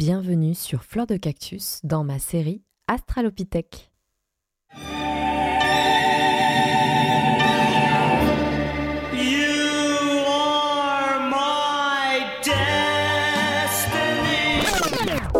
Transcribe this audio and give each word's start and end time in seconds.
bienvenue 0.00 0.54
sur 0.54 0.82
Fleur 0.82 1.06
de 1.06 1.18
Cactus 1.18 1.80
dans 1.84 2.04
ma 2.04 2.18
série 2.18 2.62
Astralopithèque. 2.88 3.92
You 4.72 4.80
are 10.26 11.20
my 11.28 12.24
destiny. 12.42 12.62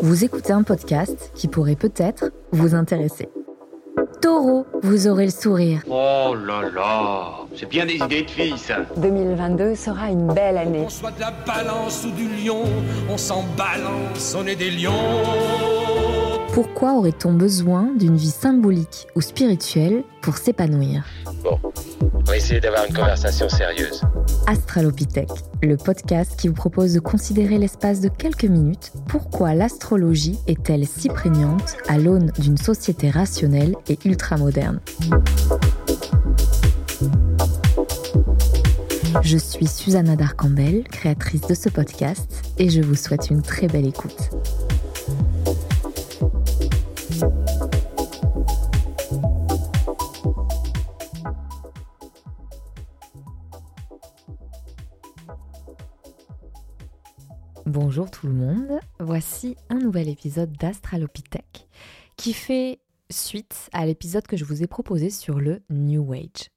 Vous 0.03 0.25
écoutez 0.25 0.53
un 0.53 0.63
podcast 0.63 1.33
qui 1.35 1.49
pourrait 1.49 1.75
peut-être 1.75 2.31
vous 2.53 2.75
intéresser. 2.75 3.31
Taureau, 4.21 4.67
vous 4.83 5.07
aurez 5.09 5.25
le 5.25 5.31
sourire. 5.31 5.83
Oh 5.89 6.35
là 6.35 6.63
là, 6.75 7.31
c'est 7.57 7.69
bien 7.69 7.87
des 7.87 7.95
idées 7.95 8.23
de 8.23 8.31
filles, 8.31 8.59
ça. 8.59 8.81
2022 8.97 9.75
sera 9.75 10.11
une 10.11 10.33
belle 10.33 10.59
année. 10.59 10.83
On 10.85 10.91
soit 10.91 11.13
de 11.13 11.21
la 11.21 11.33
balance 11.47 12.05
ou 12.05 12.11
du 12.11 12.29
lion, 12.45 12.65
on 13.09 13.17
s'en 13.17 13.45
balance, 13.57 14.37
on 14.39 14.47
est 14.47 14.57
des 14.57 14.71
lions. 14.71 14.91
Pourquoi 16.53 16.95
aurait-on 16.95 17.33
besoin 17.33 17.93
d'une 17.97 18.17
vie 18.17 18.31
symbolique 18.31 19.07
ou 19.15 19.21
spirituelle 19.21 20.03
pour 20.21 20.37
s'épanouir 20.37 21.05
Bon, 21.45 21.59
on 22.13 22.19
va 22.25 22.37
essayer 22.37 22.61
d'avoir 22.61 22.87
une 22.87 22.95
conversation 22.95 23.49
sérieuse. 23.49 24.03
Astralopithèque, 24.49 25.31
le 25.63 25.77
podcast 25.77 26.35
qui 26.37 26.49
vous 26.49 26.55
propose 26.55 26.93
de 26.93 26.99
considérer 26.99 27.57
l'espace 27.57 28.01
de 28.01 28.09
quelques 28.09 28.45
minutes 28.45 28.93
pourquoi 29.07 29.55
l'astrologie 29.55 30.41
est-elle 30.49 30.87
si 30.87 31.09
prégnante 31.09 31.77
à 31.89 31.99
l'aune 31.99 32.33
d'une 32.39 32.57
société 32.59 33.11
rationnelle 33.11 33.77
et 33.89 33.99
ultramoderne. 34.05 34.81
Je 39.23 39.39
suis 39.39 39.69
Susanna 39.69 40.17
Darcambel, 40.17 40.83
créatrice 40.85 41.43
de 41.43 41.55
ce 41.55 41.69
podcast, 41.69 42.43
et 42.59 42.71
je 42.71 42.81
vous 42.81 42.97
souhaite 42.97 43.31
une 43.31 43.43
très 43.43 43.69
belle 43.69 43.87
écoute. 43.87 44.31
Bonjour 57.91 58.09
tout 58.09 58.29
le 58.29 58.35
monde, 58.35 58.79
voici 59.01 59.57
un 59.69 59.75
nouvel 59.75 60.09
épisode 60.09 60.53
d'Astralopithèque 60.53 61.67
qui 62.17 62.33
fait 62.33 62.79
suite 63.11 63.69
à 63.73 63.85
l'épisode 63.85 64.29
que 64.29 64.37
je 64.37 64.45
vous 64.45 64.63
ai 64.63 64.69
proposé 64.69 65.11
sur 65.11 65.41
le 65.41 65.65
New 65.71 66.13
Age. 66.13 66.53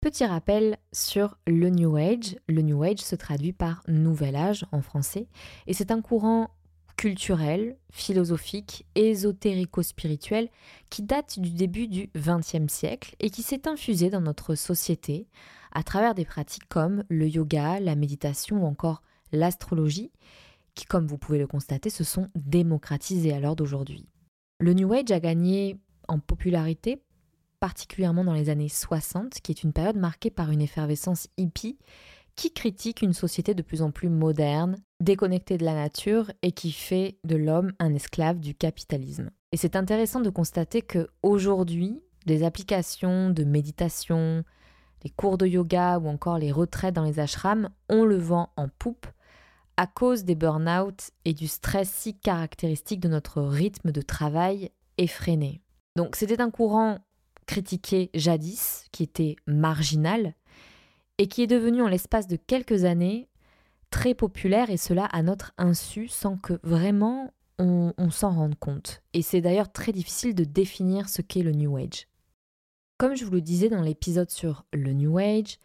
Petit 0.00 0.24
rappel 0.24 0.78
sur 0.92 1.36
le 1.48 1.70
New 1.70 1.96
Age. 1.96 2.36
Le 2.48 2.62
New 2.62 2.84
Age 2.84 3.00
se 3.00 3.16
traduit 3.16 3.52
par 3.52 3.82
Nouvel 3.88 4.36
Âge 4.36 4.64
en 4.70 4.80
français 4.80 5.26
et 5.66 5.74
c'est 5.74 5.90
un 5.90 6.00
courant 6.00 6.50
culturel, 6.96 7.76
philosophique, 7.90 8.86
ésotérico-spirituel 8.94 10.50
qui 10.88 11.02
date 11.02 11.40
du 11.40 11.50
début 11.50 11.88
du 11.88 12.10
XXe 12.16 12.72
siècle 12.72 13.16
et 13.18 13.30
qui 13.30 13.42
s'est 13.42 13.66
infusé 13.66 14.08
dans 14.08 14.20
notre 14.20 14.54
société 14.54 15.26
à 15.72 15.82
travers 15.82 16.14
des 16.14 16.24
pratiques 16.24 16.68
comme 16.68 17.02
le 17.08 17.26
yoga, 17.26 17.80
la 17.80 17.96
méditation 17.96 18.62
ou 18.62 18.66
encore 18.68 19.02
l'astrologie, 19.32 20.12
qui, 20.74 20.84
comme 20.84 21.06
vous 21.06 21.18
pouvez 21.18 21.38
le 21.38 21.46
constater, 21.46 21.90
se 21.90 22.04
sont 22.04 22.28
démocratisées 22.34 23.32
à 23.32 23.40
l'heure 23.40 23.56
d'aujourd'hui. 23.56 24.06
Le 24.58 24.74
New 24.74 24.92
Age 24.92 25.10
a 25.10 25.20
gagné 25.20 25.78
en 26.08 26.18
popularité, 26.18 27.02
particulièrement 27.60 28.24
dans 28.24 28.34
les 28.34 28.50
années 28.50 28.68
60, 28.68 29.40
qui 29.40 29.52
est 29.52 29.62
une 29.62 29.72
période 29.72 29.96
marquée 29.96 30.30
par 30.30 30.50
une 30.50 30.60
effervescence 30.62 31.28
hippie 31.36 31.78
qui 32.36 32.52
critique 32.52 33.02
une 33.02 33.12
société 33.12 33.54
de 33.54 33.62
plus 33.62 33.82
en 33.82 33.90
plus 33.90 34.08
moderne, 34.08 34.76
déconnectée 35.00 35.58
de 35.58 35.64
la 35.64 35.74
nature 35.74 36.30
et 36.42 36.52
qui 36.52 36.72
fait 36.72 37.18
de 37.24 37.36
l'homme 37.36 37.72
un 37.78 37.92
esclave 37.92 38.40
du 38.40 38.54
capitalisme. 38.54 39.30
Et 39.52 39.56
c'est 39.56 39.76
intéressant 39.76 40.20
de 40.20 40.30
constater 40.30 40.80
que 40.80 41.08
aujourd'hui, 41.22 42.02
des 42.26 42.42
applications 42.42 43.30
de 43.30 43.44
méditation, 43.44 44.44
les 45.04 45.10
cours 45.10 45.38
de 45.38 45.46
yoga 45.46 45.98
ou 45.98 46.08
encore 46.08 46.38
les 46.38 46.52
retraites 46.52 46.94
dans 46.94 47.04
les 47.04 47.20
ashrams 47.20 47.68
ont 47.88 48.04
le 48.04 48.16
vent 48.16 48.50
en 48.56 48.68
poupe 48.68 49.06
à 49.80 49.86
cause 49.86 50.24
des 50.24 50.34
burn-out 50.34 51.10
et 51.24 51.32
du 51.32 51.48
stress 51.48 51.90
si 51.90 52.14
caractéristique 52.14 53.00
de 53.00 53.08
notre 53.08 53.40
rythme 53.40 53.92
de 53.92 54.02
travail 54.02 54.72
effréné. 54.98 55.62
Donc 55.96 56.16
c'était 56.16 56.42
un 56.42 56.50
courant 56.50 56.98
critiqué 57.46 58.10
jadis, 58.12 58.84
qui 58.92 59.02
était 59.02 59.36
marginal, 59.46 60.34
et 61.16 61.28
qui 61.28 61.42
est 61.42 61.46
devenu 61.46 61.80
en 61.80 61.88
l'espace 61.88 62.26
de 62.26 62.36
quelques 62.36 62.84
années 62.84 63.30
très 63.88 64.12
populaire, 64.12 64.68
et 64.68 64.76
cela 64.76 65.06
à 65.06 65.22
notre 65.22 65.54
insu, 65.56 66.08
sans 66.08 66.36
que 66.36 66.60
vraiment 66.62 67.32
on, 67.58 67.94
on 67.96 68.10
s'en 68.10 68.32
rende 68.32 68.58
compte. 68.58 69.02
Et 69.14 69.22
c'est 69.22 69.40
d'ailleurs 69.40 69.72
très 69.72 69.92
difficile 69.92 70.34
de 70.34 70.44
définir 70.44 71.08
ce 71.08 71.22
qu'est 71.22 71.42
le 71.42 71.52
New 71.52 71.78
Age. 71.78 72.06
Comme 72.98 73.16
je 73.16 73.24
vous 73.24 73.32
le 73.32 73.40
disais 73.40 73.70
dans 73.70 73.80
l'épisode 73.80 74.30
sur 74.30 74.66
le 74.74 74.92
New 74.92 75.16
Age, 75.16 75.58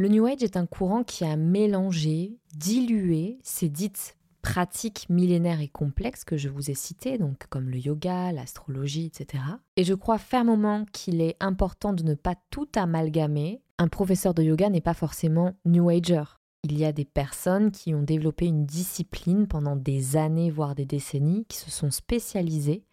le 0.00 0.08
New 0.08 0.24
Age 0.24 0.42
est 0.42 0.56
un 0.56 0.64
courant 0.64 1.04
qui 1.04 1.26
a 1.26 1.36
mélangé, 1.36 2.38
dilué 2.54 3.38
ces 3.42 3.68
dites 3.68 4.16
pratiques 4.40 5.06
millénaires 5.10 5.60
et 5.60 5.68
complexes 5.68 6.24
que 6.24 6.38
je 6.38 6.48
vous 6.48 6.70
ai 6.70 6.74
citées, 6.74 7.18
donc 7.18 7.46
comme 7.50 7.68
le 7.68 7.76
yoga, 7.76 8.32
l'astrologie, 8.32 9.04
etc. 9.04 9.44
Et 9.76 9.84
je 9.84 9.92
crois 9.92 10.16
fermement 10.16 10.86
qu'il 10.90 11.20
est 11.20 11.36
important 11.38 11.92
de 11.92 12.02
ne 12.02 12.14
pas 12.14 12.34
tout 12.48 12.66
amalgamer. 12.76 13.60
Un 13.76 13.88
professeur 13.88 14.32
de 14.32 14.42
yoga 14.42 14.70
n'est 14.70 14.80
pas 14.80 14.94
forcément 14.94 15.52
New 15.66 15.90
Ager. 15.90 16.24
Il 16.62 16.78
y 16.78 16.86
a 16.86 16.92
des 16.92 17.04
personnes 17.04 17.70
qui 17.70 17.94
ont 17.94 18.02
développé 18.02 18.46
une 18.46 18.64
discipline 18.64 19.46
pendant 19.46 19.76
des 19.76 20.16
années, 20.16 20.50
voire 20.50 20.74
des 20.74 20.86
décennies, 20.86 21.44
qui 21.44 21.58
se 21.58 21.70
sont 21.70 21.90
spécialisées 21.90 22.86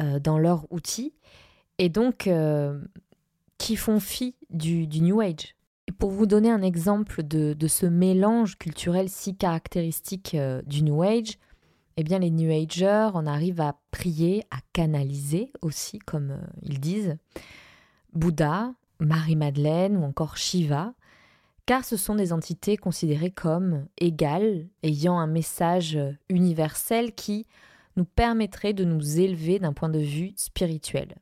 euh, 0.00 0.18
dans 0.18 0.38
leurs 0.38 0.66
outils 0.72 1.12
et 1.76 1.90
donc 1.90 2.26
euh, 2.26 2.80
qui 3.58 3.76
font 3.76 4.00
fi 4.00 4.34
du 4.48 4.86
New 4.86 5.20
Age. 5.20 5.57
Et 5.88 5.92
pour 5.92 6.10
vous 6.10 6.26
donner 6.26 6.50
un 6.50 6.60
exemple 6.60 7.22
de, 7.22 7.56
ce 7.66 7.86
mélange 7.86 8.58
culturel 8.58 9.08
si 9.08 9.34
caractéristique 9.34 10.34
euh, 10.34 10.60
du 10.66 10.82
New 10.82 11.02
Age, 11.02 11.38
eh 11.96 12.04
bien 12.04 12.18
les 12.18 12.30
New 12.30 12.50
Agers 12.50 13.08
en 13.14 13.26
arrivent 13.26 13.62
à 13.62 13.80
prier, 13.90 14.44
à 14.50 14.58
canaliser 14.74 15.50
aussi, 15.62 15.98
comme 15.98 16.32
euh, 16.32 16.46
ils 16.62 16.78
disent, 16.78 17.16
Bouddha, 18.12 18.74
Marie-Madeleine 19.00 19.96
ou 19.96 20.04
encore 20.04 20.36
Shiva, 20.36 20.92
car 21.64 21.86
ce 21.86 21.96
sont 21.96 22.16
des 22.16 22.34
entités 22.34 22.76
considérées 22.76 23.30
comme 23.30 23.86
égales, 23.96 24.66
ayant 24.82 25.18
un 25.18 25.26
message 25.26 25.96
euh, 25.96 26.12
universel 26.28 27.14
qui 27.14 27.46
nous 27.96 28.04
permettrait 28.04 28.74
de 28.74 28.84
nous 28.84 29.20
élever 29.20 29.58
d'un 29.58 29.72
point 29.72 29.88
de 29.88 30.00
vue 30.00 30.32
spirituel. 30.36 31.14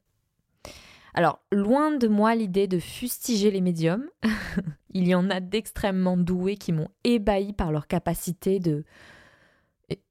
Alors, 1.19 1.41
loin 1.51 1.93
de 1.93 2.09
moi 2.09 2.35
l'idée 2.35 2.69
de 2.69 2.79
fustiger 2.79 3.51
les 3.51 3.63
médiums. 3.63 4.07
Il 4.93 5.09
y 5.09 5.15
en 5.15 5.31
a 5.31 5.41
d'extrêmement 5.41 6.19
doués 6.19 6.57
qui 6.57 6.73
m'ont 6.73 6.91
ébahi 7.05 7.55
par 7.55 7.73
leur 7.73 7.87
capacité 7.87 8.61
de 8.61 8.85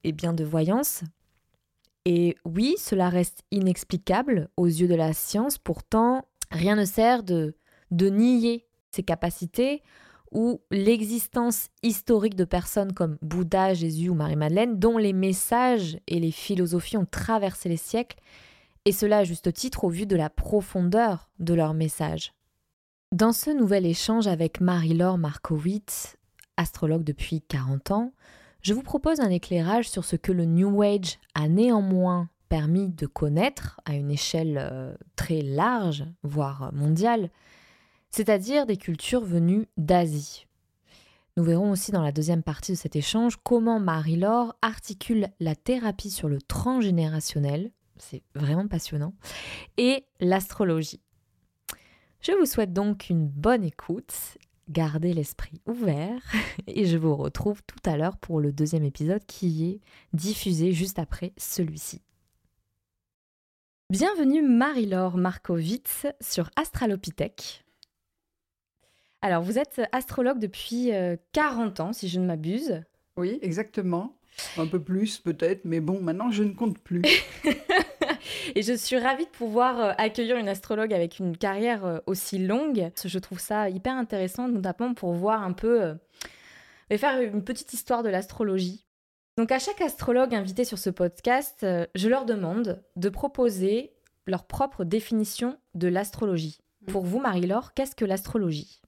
et, 0.03 0.11
bien 0.11 0.33
de 0.33 0.43
voyance. 0.43 1.03
Et 2.05 2.35
oui, 2.43 2.75
cela 2.79 3.09
reste 3.09 3.43
inexplicable 3.51 4.49
aux 4.57 4.65
yeux 4.65 4.87
de 4.87 4.95
la 4.95 5.13
science, 5.13 5.57
pourtant 5.59 6.27
rien 6.49 6.75
ne 6.75 6.85
sert 6.85 7.23
de, 7.23 7.55
de 7.91 8.09
nier 8.09 8.65
ces 8.91 9.03
capacités 9.03 9.83
ou 10.31 10.61
l'existence 10.71 11.69
historique 11.83 12.35
de 12.35 12.45
personnes 12.45 12.93
comme 12.93 13.17
Bouddha, 13.21 13.73
Jésus 13.73 14.09
ou 14.09 14.15
Marie-Madeleine, 14.15 14.79
dont 14.79 14.97
les 14.97 15.13
messages 15.13 15.99
et 16.07 16.19
les 16.19 16.31
philosophies 16.31 16.97
ont 16.97 17.05
traversé 17.05 17.69
les 17.69 17.77
siècles 17.77 18.17
et 18.85 18.91
cela 18.91 19.19
à 19.19 19.23
juste 19.23 19.51
titre 19.51 19.83
au 19.83 19.89
vu 19.89 20.05
de 20.05 20.15
la 20.15 20.29
profondeur 20.29 21.29
de 21.39 21.53
leur 21.53 21.73
message. 21.73 22.33
Dans 23.11 23.31
ce 23.31 23.49
nouvel 23.49 23.85
échange 23.85 24.27
avec 24.27 24.61
Marie-Laure 24.61 25.17
Markowitz, 25.17 26.17
astrologue 26.57 27.03
depuis 27.03 27.41
40 27.41 27.91
ans, 27.91 28.13
je 28.61 28.73
vous 28.73 28.83
propose 28.83 29.19
un 29.19 29.29
éclairage 29.29 29.89
sur 29.89 30.05
ce 30.05 30.15
que 30.15 30.31
le 30.31 30.45
New 30.45 30.81
Age 30.81 31.19
a 31.33 31.47
néanmoins 31.47 32.29
permis 32.49 32.89
de 32.89 33.05
connaître 33.05 33.79
à 33.85 33.95
une 33.95 34.11
échelle 34.11 34.59
euh, 34.59 34.95
très 35.15 35.41
large, 35.41 36.05
voire 36.23 36.71
mondiale, 36.73 37.29
c'est-à-dire 38.11 38.65
des 38.65 38.77
cultures 38.77 39.23
venues 39.23 39.67
d'Asie. 39.77 40.47
Nous 41.37 41.43
verrons 41.43 41.71
aussi 41.71 41.91
dans 41.91 42.01
la 42.01 42.11
deuxième 42.11 42.43
partie 42.43 42.71
de 42.71 42.77
cet 42.77 42.95
échange 42.95 43.37
comment 43.43 43.79
Marie-Laure 43.79 44.55
articule 44.61 45.27
la 45.39 45.55
thérapie 45.55 46.11
sur 46.11 46.29
le 46.29 46.41
transgénérationnel, 46.41 47.71
c'est 47.97 48.23
vraiment 48.33 48.67
passionnant, 48.67 49.13
et 49.77 50.05
l'astrologie. 50.19 51.01
Je 52.21 52.31
vous 52.31 52.45
souhaite 52.45 52.73
donc 52.73 53.09
une 53.09 53.27
bonne 53.27 53.63
écoute, 53.63 54.37
gardez 54.69 55.13
l'esprit 55.13 55.61
ouvert, 55.65 56.21
et 56.67 56.85
je 56.85 56.97
vous 56.97 57.15
retrouve 57.15 57.61
tout 57.63 57.89
à 57.89 57.97
l'heure 57.97 58.17
pour 58.17 58.39
le 58.39 58.51
deuxième 58.51 58.83
épisode 58.83 59.25
qui 59.25 59.69
est 59.69 59.79
diffusé 60.13 60.71
juste 60.71 60.99
après 60.99 61.33
celui-ci. 61.37 62.01
Bienvenue 63.91 64.41
Marie-Laure 64.41 65.17
Markowitz 65.17 66.07
sur 66.19 66.49
Astralopithèque. 66.55 67.63
Alors, 69.21 69.43
vous 69.43 69.59
êtes 69.59 69.81
astrologue 69.91 70.39
depuis 70.39 70.91
euh, 70.93 71.15
40 71.33 71.79
ans, 71.79 71.93
si 71.93 72.09
je 72.09 72.19
ne 72.19 72.25
m'abuse. 72.25 72.81
Oui, 73.17 73.39
exactement. 73.41 74.17
Un 74.57 74.67
peu 74.67 74.81
plus 74.81 75.19
peut-être, 75.19 75.65
mais 75.65 75.79
bon, 75.79 76.01
maintenant 76.01 76.31
je 76.31 76.43
ne 76.43 76.53
compte 76.53 76.79
plus. 76.79 77.03
Et 78.55 78.61
je 78.61 78.73
suis 78.73 78.97
ravie 78.97 79.25
de 79.25 79.29
pouvoir 79.31 79.79
euh, 79.79 79.91
accueillir 79.97 80.37
une 80.37 80.49
astrologue 80.49 80.93
avec 80.93 81.19
une 81.19 81.37
carrière 81.37 81.85
euh, 81.85 81.99
aussi 82.05 82.37
longue. 82.37 82.91
Je 83.03 83.19
trouve 83.19 83.39
ça 83.39 83.69
hyper 83.69 83.95
intéressant, 83.95 84.47
notamment 84.47 84.93
pour 84.93 85.13
voir 85.13 85.43
un 85.43 85.53
peu 85.53 85.83
euh, 85.83 85.93
et 86.89 86.97
faire 86.97 87.19
une 87.21 87.43
petite 87.43 87.73
histoire 87.73 88.03
de 88.03 88.09
l'astrologie. 88.09 88.85
Donc 89.37 89.51
à 89.51 89.59
chaque 89.59 89.81
astrologue 89.81 90.33
invité 90.33 90.63
sur 90.63 90.77
ce 90.77 90.89
podcast, 90.89 91.65
je 91.95 92.07
leur 92.07 92.23
demande 92.23 92.81
de 92.95 93.09
proposer 93.09 93.91
leur 94.27 94.45
propre 94.45 94.85
définition 94.85 95.57
de 95.73 95.87
l'astrologie. 95.87 96.59
Pour 96.87 97.03
vous, 97.03 97.19
Marie-Laure, 97.19 97.73
qu'est-ce 97.73 97.95
que 97.95 98.05
l'astrologie? 98.05 98.81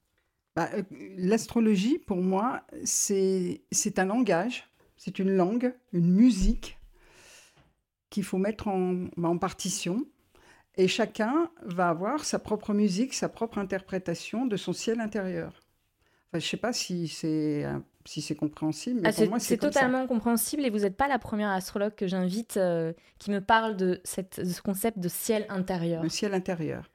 Bah, 0.56 0.70
euh, 0.74 0.84
L'astrologie, 1.18 2.00
pour 2.00 2.18
moi, 2.18 2.64
c'est 2.84 3.60
un 3.98 4.06
langage, 4.06 4.70
c'est 4.96 5.20
une 5.20 5.36
langue, 5.36 5.74
une 5.94 6.12
musique 6.12 6.77
qu'il 8.10 8.24
faut 8.24 8.38
mettre 8.38 8.68
en, 8.68 9.06
en 9.22 9.38
partition. 9.38 10.06
Et 10.80 10.88
chacun 10.88 11.50
va 11.64 11.90
avoir 11.90 12.24
sa 12.24 12.38
propre 12.40 12.74
musique, 12.74 13.14
sa 13.16 13.30
propre 13.30 13.58
interprétation 13.58 14.46
de 14.46 14.56
son 14.58 14.74
ciel 14.74 15.00
intérieur. 15.00 15.50
Enfin, 16.30 16.40
je 16.40 16.46
ne 16.46 16.50
sais 16.50 16.58
pas 16.58 16.74
si 16.74 17.08
c'est 17.08 17.66
si 18.06 18.22
c'est 18.22 18.36
compréhensible, 18.36 19.02
mais 19.02 19.10
Ah, 19.10 19.12
pour 19.12 19.20
c'est 19.24 19.28
moi, 19.28 19.40
c'est 19.40 19.48
c'est 19.48 19.58
comme 19.58 19.72
ça. 19.72 19.80
totalement 19.82 20.08
compréhensible 20.08 20.64
et 20.66 20.70
vous 20.70 20.80
n'êtes 20.80 20.96
pas 20.96 21.08
la 21.10 21.20
première 21.20 21.50
astrologue 21.50 21.94
que 21.96 22.08
j'invite 22.08 22.56
euh, 22.56 22.94
qui 23.20 23.32
me 23.32 23.42
parle 23.42 23.76
de, 23.76 24.00
cette, 24.06 24.40
de 24.40 24.50
ce 24.50 24.62
concept 24.62 25.00
de 25.00 25.10
ciel 25.10 25.46
intérieur. 25.50 26.04
le 26.04 26.10
ciel 26.10 26.34
intérieur. 26.34 26.90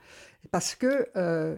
Parce 0.52 0.74
que 0.74 1.08
euh, 1.16 1.56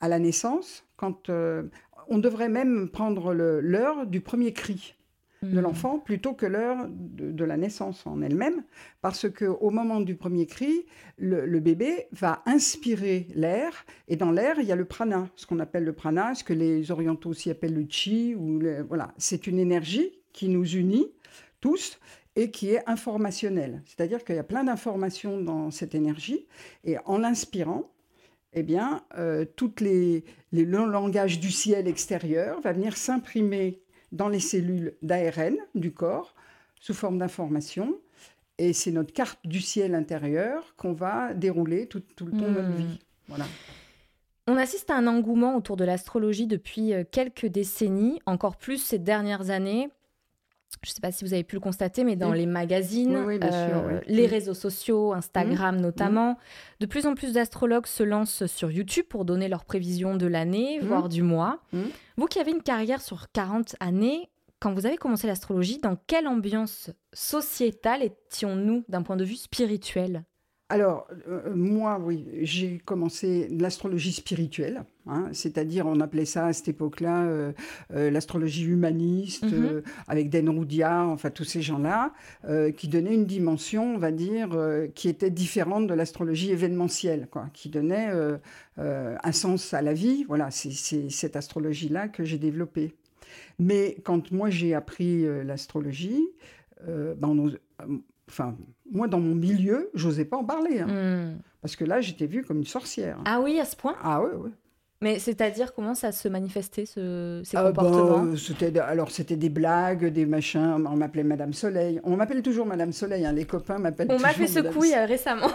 à 0.00 0.08
la 0.08 0.18
naissance, 0.20 0.84
quand 0.96 1.30
euh, 1.30 1.64
on 2.08 2.18
devrait 2.18 2.48
même 2.48 2.88
prendre 2.90 3.32
l'heure 3.34 4.06
du 4.06 4.20
premier 4.20 4.52
cri 4.52 4.94
de 5.42 5.58
Hmm. 5.58 5.62
l'enfant 5.62 5.98
plutôt 5.98 6.34
que 6.34 6.46
l'heure 6.46 6.86
de, 6.88 7.32
de 7.32 7.44
la 7.44 7.56
naissance 7.56 8.06
en 8.06 8.22
elle-même, 8.22 8.62
parce 9.00 9.28
que 9.28 9.44
au 9.44 9.70
moment 9.70 10.00
du 10.00 10.14
premier 10.14 10.46
cri, 10.46 10.86
le, 11.18 11.46
le 11.46 11.60
bébé 11.60 12.06
va 12.12 12.42
inspirer 12.46 13.26
l'air, 13.34 13.84
et 14.06 14.16
dans 14.16 14.30
l'air 14.30 14.60
il 14.60 14.66
y 14.66 14.72
a 14.72 14.76
le 14.76 14.84
prana, 14.84 15.28
ce 15.34 15.46
qu'on 15.46 15.58
appelle 15.58 15.84
le 15.84 15.92
prana, 15.92 16.34
ce 16.36 16.44
que 16.44 16.52
les 16.52 16.90
orientaux 16.92 17.30
aussi 17.30 17.50
appellent 17.50 17.74
le 17.74 17.86
chi, 17.88 18.34
ou 18.36 18.60
le- 18.60 18.82
voilà, 18.82 19.12
c'est 19.18 19.46
une 19.48 19.58
énergie 19.58 20.12
qui 20.32 20.48
nous 20.48 20.64
unit 20.76 21.08
tous 21.60 21.98
et 22.36 22.50
qui 22.50 22.70
est 22.70 22.88
informationnelle. 22.88 23.82
C'est-à-dire 23.84 24.24
qu'il 24.24 24.36
y 24.36 24.38
a 24.38 24.44
plein 24.44 24.64
d'informations 24.64 25.40
dans 25.40 25.70
cette 25.70 25.94
énergie, 25.94 26.46
et 26.84 26.96
en 27.04 27.18
l'inspirant, 27.18 27.90
eh 28.54 28.62
bien, 28.62 29.02
euh, 29.18 29.44
toutes 29.56 29.80
les, 29.80 30.24
les 30.52 30.64
le 30.64 30.84
langage 30.86 31.40
du 31.40 31.50
ciel 31.50 31.88
extérieur 31.88 32.60
va 32.60 32.72
venir 32.72 32.96
s'imprimer 32.96 33.81
dans 34.12 34.28
les 34.28 34.40
cellules 34.40 34.94
d'ARN 35.02 35.56
du 35.74 35.92
corps 35.92 36.34
sous 36.80 36.94
forme 36.94 37.18
d'information. 37.18 37.96
Et 38.58 38.72
c'est 38.72 38.90
notre 38.92 39.12
carte 39.12 39.38
du 39.44 39.60
ciel 39.60 39.94
intérieur 39.94 40.74
qu'on 40.76 40.92
va 40.92 41.34
dérouler 41.34 41.86
tout, 41.86 42.02
tout 42.16 42.26
le 42.26 42.32
temps 42.32 42.38
de 42.38 42.50
notre 42.50 42.68
Hmm. 42.68 42.76
vie. 42.76 42.98
Voilà. 43.28 43.46
On 44.46 44.56
assiste 44.56 44.90
à 44.90 44.96
un 44.96 45.06
engouement 45.06 45.56
autour 45.56 45.76
de 45.76 45.84
l'astrologie 45.84 46.46
depuis 46.46 46.92
euh, 46.92 47.04
quelques 47.10 47.46
décennies, 47.46 48.20
encore 48.26 48.56
plus 48.56 48.78
ces 48.78 48.98
dernières 48.98 49.50
années. 49.50 49.88
Je 50.82 50.90
ne 50.90 50.94
sais 50.94 51.00
pas 51.00 51.12
si 51.12 51.24
vous 51.24 51.32
avez 51.32 51.44
pu 51.44 51.54
le 51.56 51.60
constater, 51.60 52.02
mais 52.02 52.16
dans 52.16 52.30
Oui. 52.32 52.38
les 52.38 52.46
magazines, 52.46 53.16
Oui, 53.18 53.24
oui, 53.26 53.38
bien 53.38 53.50
sûr, 53.50 53.76
euh, 53.84 54.00
les 54.06 54.26
Mm. 54.26 54.30
réseaux 54.30 54.54
sociaux, 54.54 55.12
Instagram 55.12 55.76
notamment, 55.80 56.38
de 56.80 56.86
plus 56.86 57.06
en 57.06 57.14
plus 57.14 57.32
d'astrologues 57.34 57.86
se 57.86 58.02
lancent 58.02 58.46
sur 58.46 58.70
YouTube 58.72 59.06
pour 59.08 59.24
donner 59.24 59.48
leurs 59.48 59.64
prévisions 59.64 60.16
de 60.16 60.26
l'année, 60.26 60.80
Mm. 60.80 60.86
voire 60.86 61.08
du 61.08 61.22
mois. 61.22 61.60
Mm. 61.72 61.82
Vous 62.16 62.26
qui 62.26 62.38
avez 62.40 62.50
une 62.50 62.62
carrière 62.62 63.00
sur 63.00 63.30
40 63.32 63.76
années, 63.80 64.28
quand 64.58 64.72
vous 64.74 64.86
avez 64.86 64.96
commencé 64.96 65.26
l'astrologie, 65.26 65.78
dans 65.78 65.96
quelle 66.06 66.26
ambiance 66.26 66.90
sociétale 67.12 68.02
étions-nous 68.02 68.84
d'un 68.88 69.02
point 69.02 69.16
de 69.16 69.24
vue 69.24 69.36
spirituel? 69.36 70.24
Alors, 70.72 71.06
euh, 71.28 71.54
moi, 71.54 72.00
oui, 72.02 72.24
j'ai 72.40 72.78
commencé 72.78 73.46
l'astrologie 73.50 74.10
spirituelle, 74.12 74.84
hein, 75.06 75.28
c'est-à-dire 75.32 75.86
on 75.86 76.00
appelait 76.00 76.24
ça 76.24 76.46
à 76.46 76.54
cette 76.54 76.68
époque-là 76.68 77.24
euh, 77.24 77.52
euh, 77.94 78.10
l'astrologie 78.10 78.64
humaniste, 78.64 79.44
Mhm. 79.44 79.52
euh, 79.52 79.82
avec 80.08 80.30
Den 80.30 80.48
Roudia, 80.48 81.04
enfin 81.04 81.28
tous 81.28 81.44
ces 81.44 81.60
gens-là, 81.60 82.14
euh, 82.48 82.70
qui 82.72 82.88
donnaient 82.88 83.12
une 83.12 83.26
dimension, 83.26 83.96
on 83.96 83.98
va 83.98 84.12
dire, 84.12 84.54
euh, 84.54 84.86
qui 84.94 85.10
était 85.10 85.28
différente 85.28 85.86
de 85.86 85.92
l'astrologie 85.92 86.52
événementielle, 86.52 87.28
quoi, 87.30 87.50
qui 87.52 87.68
donnait 87.68 88.08
euh, 88.08 88.38
euh, 88.78 89.16
un 89.22 89.32
sens 89.32 89.74
à 89.74 89.82
la 89.82 89.92
vie. 89.92 90.24
Voilà, 90.26 90.50
c'est 90.50 91.10
cette 91.10 91.36
astrologie-là 91.36 92.08
que 92.08 92.24
j'ai 92.24 92.38
développée. 92.38 92.94
Mais 93.58 93.98
quand 94.04 94.32
moi 94.32 94.48
j'ai 94.48 94.72
appris 94.72 95.26
euh, 95.26 95.44
l'astrologie, 95.44 96.24
euh, 96.88 97.12
ben, 97.14 97.28
on 97.28 97.48
euh, 97.48 97.98
enfin, 98.32 98.56
moi 98.90 99.06
dans 99.08 99.20
mon 99.20 99.34
milieu, 99.34 99.90
j'osais 99.94 100.24
pas 100.24 100.36
en 100.38 100.44
parler. 100.44 100.80
hein. 100.80 100.86
Hmm. 100.88 101.38
Parce 101.60 101.76
que 101.76 101.84
là, 101.84 102.00
j'étais 102.00 102.26
vue 102.26 102.42
comme 102.42 102.58
une 102.58 102.64
sorcière. 102.66 103.18
Ah 103.24 103.40
oui, 103.40 103.60
à 103.60 103.64
ce 103.64 103.76
point? 103.76 103.94
Ah 104.02 104.20
ouais, 104.22 104.34
ouais. 104.34 104.50
Mais 105.00 105.18
c'est-à-dire 105.18 105.74
comment 105.74 105.94
ça 105.96 106.12
se 106.12 106.28
manifestait, 106.28 106.86
ce- 106.86 107.42
ces 107.44 107.56
Ah, 107.56 107.64
comportements? 107.64 108.24
euh, 108.24 108.36
c'était, 108.36 108.70
de- 108.70 108.78
alors, 108.80 109.10
c'était 109.10 109.36
des 109.36 109.48
blagues, 109.48 110.06
des 110.06 110.26
machins. 110.26 110.84
On 110.86 110.96
m'appelait 110.96 111.24
Madame 111.24 111.52
Soleil. 111.52 112.00
On 112.04 112.16
m'appelle 112.16 112.40
toujours 112.42 112.66
Madame 112.66 112.92
Soleil. 112.92 113.26
hein, 113.26 113.32
Les 113.32 113.44
copains 113.44 113.78
m'appellent 113.78 114.06
On 114.10 114.18
m'a 114.20 114.28
fait 114.28 114.46
ce 114.46 114.60
Madame 114.60 114.80
a 114.96 115.06
récemment. 115.06 115.48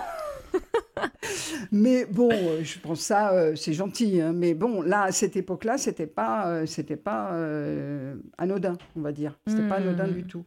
Mais 1.71 2.05
bon, 2.05 2.29
euh, 2.31 2.63
je 2.63 2.79
pense 2.79 3.01
ça, 3.01 3.33
euh, 3.33 3.55
c'est 3.55 3.73
gentil. 3.73 4.21
hein. 4.21 4.33
Mais 4.33 4.53
bon, 4.53 4.81
là, 4.81 5.03
à 5.03 5.11
cette 5.11 5.35
époque-là, 5.35 5.77
c'était 5.77 6.07
pas, 6.07 6.47
euh, 6.47 6.65
c'était 6.65 6.95
pas 6.97 7.33
euh, 7.33 8.15
anodin, 8.37 8.77
on 8.95 9.01
va 9.01 9.11
dire. 9.11 9.37
C'était 9.47 9.67
pas 9.67 9.79
Hmm. 9.79 9.83
anodin 9.87 10.07
du 10.07 10.23
tout. 10.25 10.43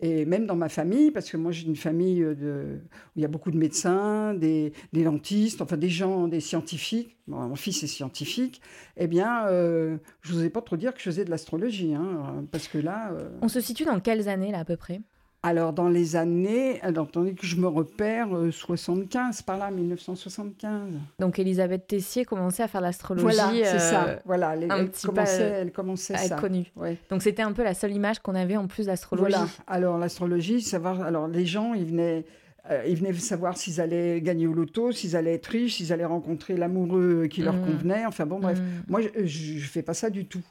Et 0.00 0.26
même 0.26 0.46
dans 0.46 0.56
ma 0.56 0.68
famille, 0.68 1.10
parce 1.10 1.30
que 1.30 1.38
moi 1.38 1.52
j'ai 1.52 1.66
une 1.66 1.76
famille 1.76 2.22
euh, 2.22 2.76
où 2.76 3.18
il 3.18 3.22
y 3.22 3.24
a 3.24 3.28
beaucoup 3.28 3.50
de 3.50 3.56
médecins, 3.56 4.34
des, 4.34 4.72
dentistes, 4.92 5.62
enfin 5.62 5.78
des 5.78 5.88
gens, 5.88 6.28
des 6.28 6.40
scientifiques. 6.40 7.16
Mon 7.28 7.56
fils 7.56 7.82
est 7.82 7.86
scientifique. 7.86 8.60
Eh 8.98 9.06
bien, 9.06 9.46
euh, 9.46 9.96
je 10.20 10.34
n'osais 10.34 10.50
pas 10.50 10.60
trop 10.60 10.76
dire 10.76 10.92
que 10.92 10.98
je 10.98 11.04
faisais 11.04 11.24
de 11.24 11.30
l'astrologie, 11.30 11.94
hein, 11.94 12.44
parce 12.52 12.68
que 12.68 12.78
là. 12.78 13.10
euh, 13.12 13.30
On 13.40 13.48
se 13.48 13.60
situe 13.60 13.84
dans 13.84 13.98
quelles 14.00 14.28
années 14.28 14.52
là 14.52 14.60
à 14.60 14.64
peu 14.64 14.76
près? 14.76 15.00
Alors, 15.46 15.72
dans 15.72 15.88
les 15.88 16.16
années, 16.16 16.80
alors, 16.82 17.06
attendez 17.06 17.34
que 17.34 17.46
je 17.46 17.56
me 17.56 17.66
repère, 17.68 18.34
euh, 18.36 18.50
75, 18.50 19.42
par 19.42 19.56
là, 19.58 19.70
1975. 19.70 20.90
Donc 21.18 21.38
Elisabeth 21.38 21.86
Tessier 21.86 22.24
commençait 22.24 22.62
à 22.62 22.68
faire 22.68 22.80
l'astrologie 22.80 23.22
Voilà, 23.24 23.50
c'est 23.52 23.76
euh, 23.76 23.78
ça. 23.78 24.18
Voilà, 24.24 24.56
les- 24.56 24.68
un 24.70 24.78
elle, 24.78 24.90
petit 24.90 25.06
commençait, 25.06 25.38
pas, 25.38 25.54
euh, 25.54 25.62
elle 25.62 25.72
commençait 25.72 26.14
à 26.14 26.24
être 26.24 26.40
connue. 26.40 26.66
Ouais. 26.76 26.96
Donc 27.10 27.22
c'était 27.22 27.42
un 27.42 27.52
peu 27.52 27.62
la 27.64 27.74
seule 27.74 27.92
image 27.92 28.18
qu'on 28.20 28.34
avait 28.34 28.56
en 28.56 28.66
plus 28.66 28.86
d'astrologie. 28.86 29.30
Voilà. 29.30 29.46
Alors, 29.66 29.98
l'astrologie, 29.98 30.60
savoir. 30.60 31.00
Alors, 31.02 31.28
les 31.28 31.46
gens, 31.46 31.74
ils 31.74 31.86
venaient. 31.86 32.24
euh, 32.70 32.82
ils 32.88 32.96
venaient 32.96 33.12
savoir 33.12 33.56
s'ils 33.56 33.80
allaient 33.80 34.20
gagner 34.20 34.48
au 34.48 34.52
loto, 34.52 34.90
s'ils 34.90 35.14
allaient 35.16 35.34
être 35.34 35.46
riches, 35.46 35.76
s'ils 35.76 35.92
allaient 35.92 36.04
rencontrer 36.04 36.56
l'amoureux 36.56 37.26
qui 37.30 37.42
leur 37.42 37.54
Mhm. 37.54 37.64
convenait. 37.64 38.06
Enfin 38.06 38.26
bon, 38.26 38.40
bref. 38.40 38.58
Hmm. 38.58 38.82
Moi, 38.88 39.00
je 39.24 39.54
ne 39.54 39.60
fais 39.60 39.82
pas 39.82 39.94
ça 39.94 40.10
du 40.10 40.24
tout. 40.26 40.42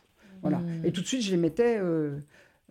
Voilà. 0.42 0.60
Mhm. 0.60 0.86
Et 0.86 0.92
tout 0.94 1.02
de 1.02 1.08
suite, 1.08 1.22
je 1.24 1.32
les 1.32 1.38
mettais. 1.38 1.78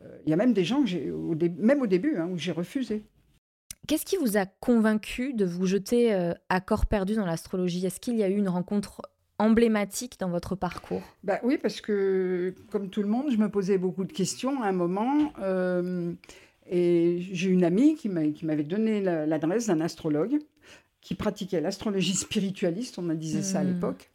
Euh, 0.05 0.19
Il 0.27 0.31
y 0.31 0.33
a 0.33 0.37
même 0.37 0.53
des 0.53 0.65
gens, 0.65 0.85
que 0.85 1.11
au 1.11 1.35
même 1.59 1.83
au 1.83 1.87
début, 1.87 2.17
hein, 2.17 2.29
où 2.33 2.39
j'ai 2.39 2.53
refusé. 2.53 3.03
Qu'est-ce 3.87 4.07
qui 4.07 4.17
vous 4.17 4.37
a 4.39 4.47
convaincu 4.47 5.35
de 5.35 5.45
vous 5.45 5.67
jeter 5.67 6.15
euh, 6.15 6.33
à 6.49 6.61
corps 6.61 6.87
perdu 6.87 7.15
dans 7.17 7.27
l'astrologie? 7.27 7.85
Est-ce 7.85 8.01
qu'il 8.01 8.17
y 8.17 8.23
a 8.23 8.29
eu 8.29 8.37
une 8.37 8.49
rencontre 8.49 9.03
emblématique 9.39 10.19
dans 10.21 10.31
votre 10.31 10.55
parcours? 10.55 11.03
Bah 11.23 11.39
oui, 11.43 11.59
parce 11.61 11.81
que 11.81 12.55
comme 12.71 12.89
tout 12.89 13.03
le 13.03 13.09
monde, 13.09 13.27
je 13.31 13.37
me 13.37 13.49
posais 13.51 13.77
beaucoup 13.77 14.05
de 14.05 14.13
questions 14.13 14.63
à 14.63 14.69
un 14.69 14.73
moment. 14.73 15.33
euh, 15.43 16.13
et 16.71 17.19
j'ai 17.33 17.51
une 17.51 17.63
amie 17.65 17.95
qui 17.95 18.09
m'a- 18.09 18.29
qui 18.29 18.47
m'avait 18.47 18.63
donné 18.65 19.03
la- 19.03 19.27
l'adresse 19.27 19.67
d'un 19.67 19.83
astrologue 19.83 20.39
qui 21.03 21.15
pratiquait 21.15 21.61
l'astrologie 21.61 22.15
spiritualiste, 22.15 22.99
on 22.99 23.03
me 23.03 23.15
disait 23.15 23.43
ça 23.43 23.59
à 23.59 23.65
Hmm. 23.65 23.67
l'époque. 23.69 24.11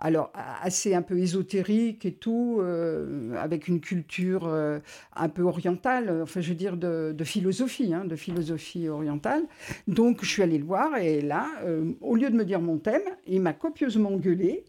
Alors, 0.00 0.32
assez 0.34 0.94
un 0.94 1.02
peu 1.02 1.18
ésotérique 1.18 2.06
et 2.06 2.14
tout, 2.14 2.58
euh, 2.60 3.34
avec 3.36 3.68
une 3.68 3.80
culture 3.80 4.46
euh, 4.46 4.78
un 5.14 5.28
peu 5.28 5.42
orientale, 5.42 6.22
enfin, 6.22 6.40
je 6.40 6.48
veux 6.48 6.54
dire, 6.54 6.78
de, 6.78 7.12
de 7.16 7.24
philosophie, 7.24 7.92
hein, 7.92 8.06
de 8.06 8.16
philosophie 8.16 8.88
orientale. 8.88 9.42
Donc, 9.88 10.24
je 10.24 10.30
suis 10.30 10.42
allée 10.42 10.56
le 10.56 10.64
voir 10.64 10.96
et 10.96 11.20
là, 11.20 11.46
euh, 11.64 11.92
au 12.00 12.16
lieu 12.16 12.30
de 12.30 12.36
me 12.36 12.44
dire 12.44 12.60
mon 12.60 12.78
thème, 12.78 13.02
il 13.26 13.42
m'a 13.42 13.52
copieusement 13.52 14.16
gueulé 14.16 14.64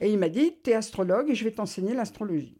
et 0.00 0.12
il 0.12 0.18
m'a 0.18 0.28
dit 0.28 0.52
T'es 0.62 0.74
astrologue 0.74 1.30
et 1.30 1.34
je 1.34 1.44
vais 1.44 1.52
t'enseigner 1.52 1.94
l'astrologie. 1.94 2.58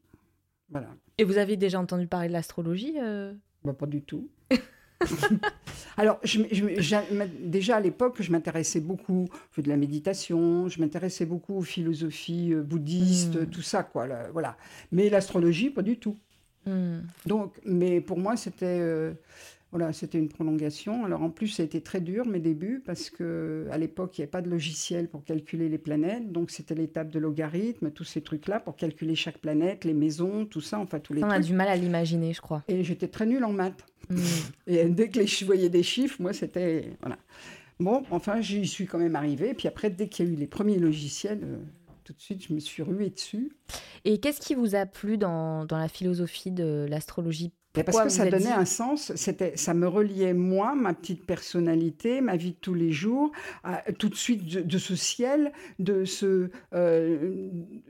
Voilà. 0.71 0.89
Et 1.19 1.25
vous 1.25 1.37
avez 1.37 1.57
déjà 1.57 1.79
entendu 1.79 2.07
parler 2.07 2.29
de 2.29 2.33
l'astrologie 2.33 2.95
euh? 3.01 3.35
Bah, 3.65 3.75
pas 3.75 3.87
du 3.87 4.03
tout. 4.03 4.31
Alors, 5.97 6.19
je, 6.25 6.41
je 6.51 6.97
déjà 7.41 7.77
à 7.77 7.81
l'époque, 7.81 8.17
je 8.21 8.33
m'intéressais 8.33 8.81
beaucoup, 8.81 9.29
je 9.57 9.63
de 9.63 9.69
la 9.69 9.77
méditation, 9.77 10.69
je 10.69 10.81
m'intéressais 10.81 11.25
beaucoup 11.27 11.55
aux 11.57 11.63
philosophies 11.63 12.53
euh, 12.53 12.63
bouddhistes, 12.63 13.37
Mm. 13.37 13.47
tout 13.47 13.63
ça, 13.63 13.83
quoi. 13.85 14.07
là, 14.07 14.29
voilà. 14.33 14.57
Mais 14.91 15.09
l'astrologie, 15.09 15.71
pas 15.71 15.83
du 15.83 15.97
tout. 15.99 16.17
Hmm. 16.67 17.01
Donc, 17.27 17.53
mais 17.65 18.01
pour 18.01 18.19
moi, 18.19 18.37
c'était. 18.37 18.79
euh, 18.81 19.13
Voilà, 19.75 19.93
c'était 19.93 20.19
une 20.19 20.29
prolongation. 20.29 21.05
Alors 21.05 21.23
en 21.23 21.31
plus, 21.31 21.49
ça 21.49 21.65
a 21.65 21.67
été 21.67 21.81
très 21.81 22.01
dur 22.01 22.29
mes 22.29 22.39
débuts 22.39 22.81
parce 22.87 23.11
que 23.11 23.67
à 23.73 23.77
l'époque, 23.77 24.17
il 24.17 24.21
n'y 24.21 24.23
avait 24.23 24.31
pas 24.31 24.41
de 24.41 24.49
logiciel 24.49 25.09
pour 25.09 25.25
calculer 25.25 25.69
les 25.69 25.79
planètes, 25.79 26.31
donc 26.31 26.53
c'était 26.53 26.77
l'étape 26.77 27.11
de 27.11 27.19
logarithme, 27.19 27.91
tous 27.91 28.05
ces 28.05 28.21
trucs-là 28.21 28.61
pour 28.61 28.77
calculer 28.77 29.17
chaque 29.17 29.39
planète, 29.39 29.85
les 29.85 29.93
maisons, 29.93 30.47
tout 30.47 30.61
ça, 30.61 30.79
enfin 30.79 31.01
tous 31.01 31.13
les 31.13 31.25
On 31.25 31.29
a 31.29 31.41
du 31.41 31.55
mal 31.55 31.67
à 31.67 31.75
l'imaginer, 31.75 32.33
je 32.33 32.41
crois. 32.41 32.63
Et 32.69 32.85
j'étais 32.85 33.09
très 33.09 33.27
nulle 33.27 33.43
en 33.43 33.53
maths. 33.53 33.85
Mm. 34.11 34.17
Et 34.69 34.85
dès 34.85 35.09
que 35.09 35.27
je 35.27 35.45
voyais 35.45 35.71
des 35.71 35.83
chiffres, 35.83 36.23
moi, 36.23 36.33
c'était. 36.33 36.91
Voilà. 37.01 37.19
Bon, 37.81 38.05
enfin, 38.13 38.41
j'y 38.41 38.69
suis 38.69 38.87
quand 38.87 38.99
même 38.99 39.17
arrivée. 39.17 39.55
Puis 39.55 39.67
après, 39.67 39.91
dès 39.91 40.07
qu'il 40.07 40.25
y 40.25 40.29
a 40.29 40.33
eu 40.33 40.37
les 40.37 40.47
premiers 40.47 40.79
logiciels, 40.79 41.41
euh, 41.43 41.57
tout 42.05 42.13
de 42.13 42.21
suite, 42.21 42.47
je 42.47 42.53
me 42.53 42.61
suis 42.61 42.85
ruée 42.85 43.11
dessus. 43.11 43.51
Et 44.05 44.21
qu'est-ce 44.21 44.41
qui 44.41 44.55
vous 44.55 44.77
a 44.77 44.87
plu 44.87 45.19
dans, 45.19 45.65
dans 45.65 45.79
la 45.79 45.89
philosophie 45.89 46.53
de 46.53 46.87
l'astrologie 46.89 47.51
Parce 47.83 47.97
que 48.05 48.09
ça 48.09 48.25
donnait 48.31 48.45
dit- 48.45 48.51
un 48.53 48.65
sens, 48.65 49.13
c'était, 49.17 49.57
ça 49.57 49.75
me 49.75 49.89
reliait 49.89 50.33
moi, 50.35 50.75
ma 50.75 50.95
petite 50.95 51.27
personnalité, 51.27 52.21
ma 52.21 52.37
vie 52.37 52.53
de 52.53 52.57
tous 52.61 52.75
les 52.75 52.93
jours, 52.93 53.33
à- 53.65 53.83
tout 53.99 54.09
de 54.09 54.15
suite 54.15 54.45
de, 54.47 54.61
de 54.61 54.79
ce 54.79 54.95
ciel, 54.95 55.53
de 55.81 56.05
ce 56.05 56.51
euh, 56.75 57.49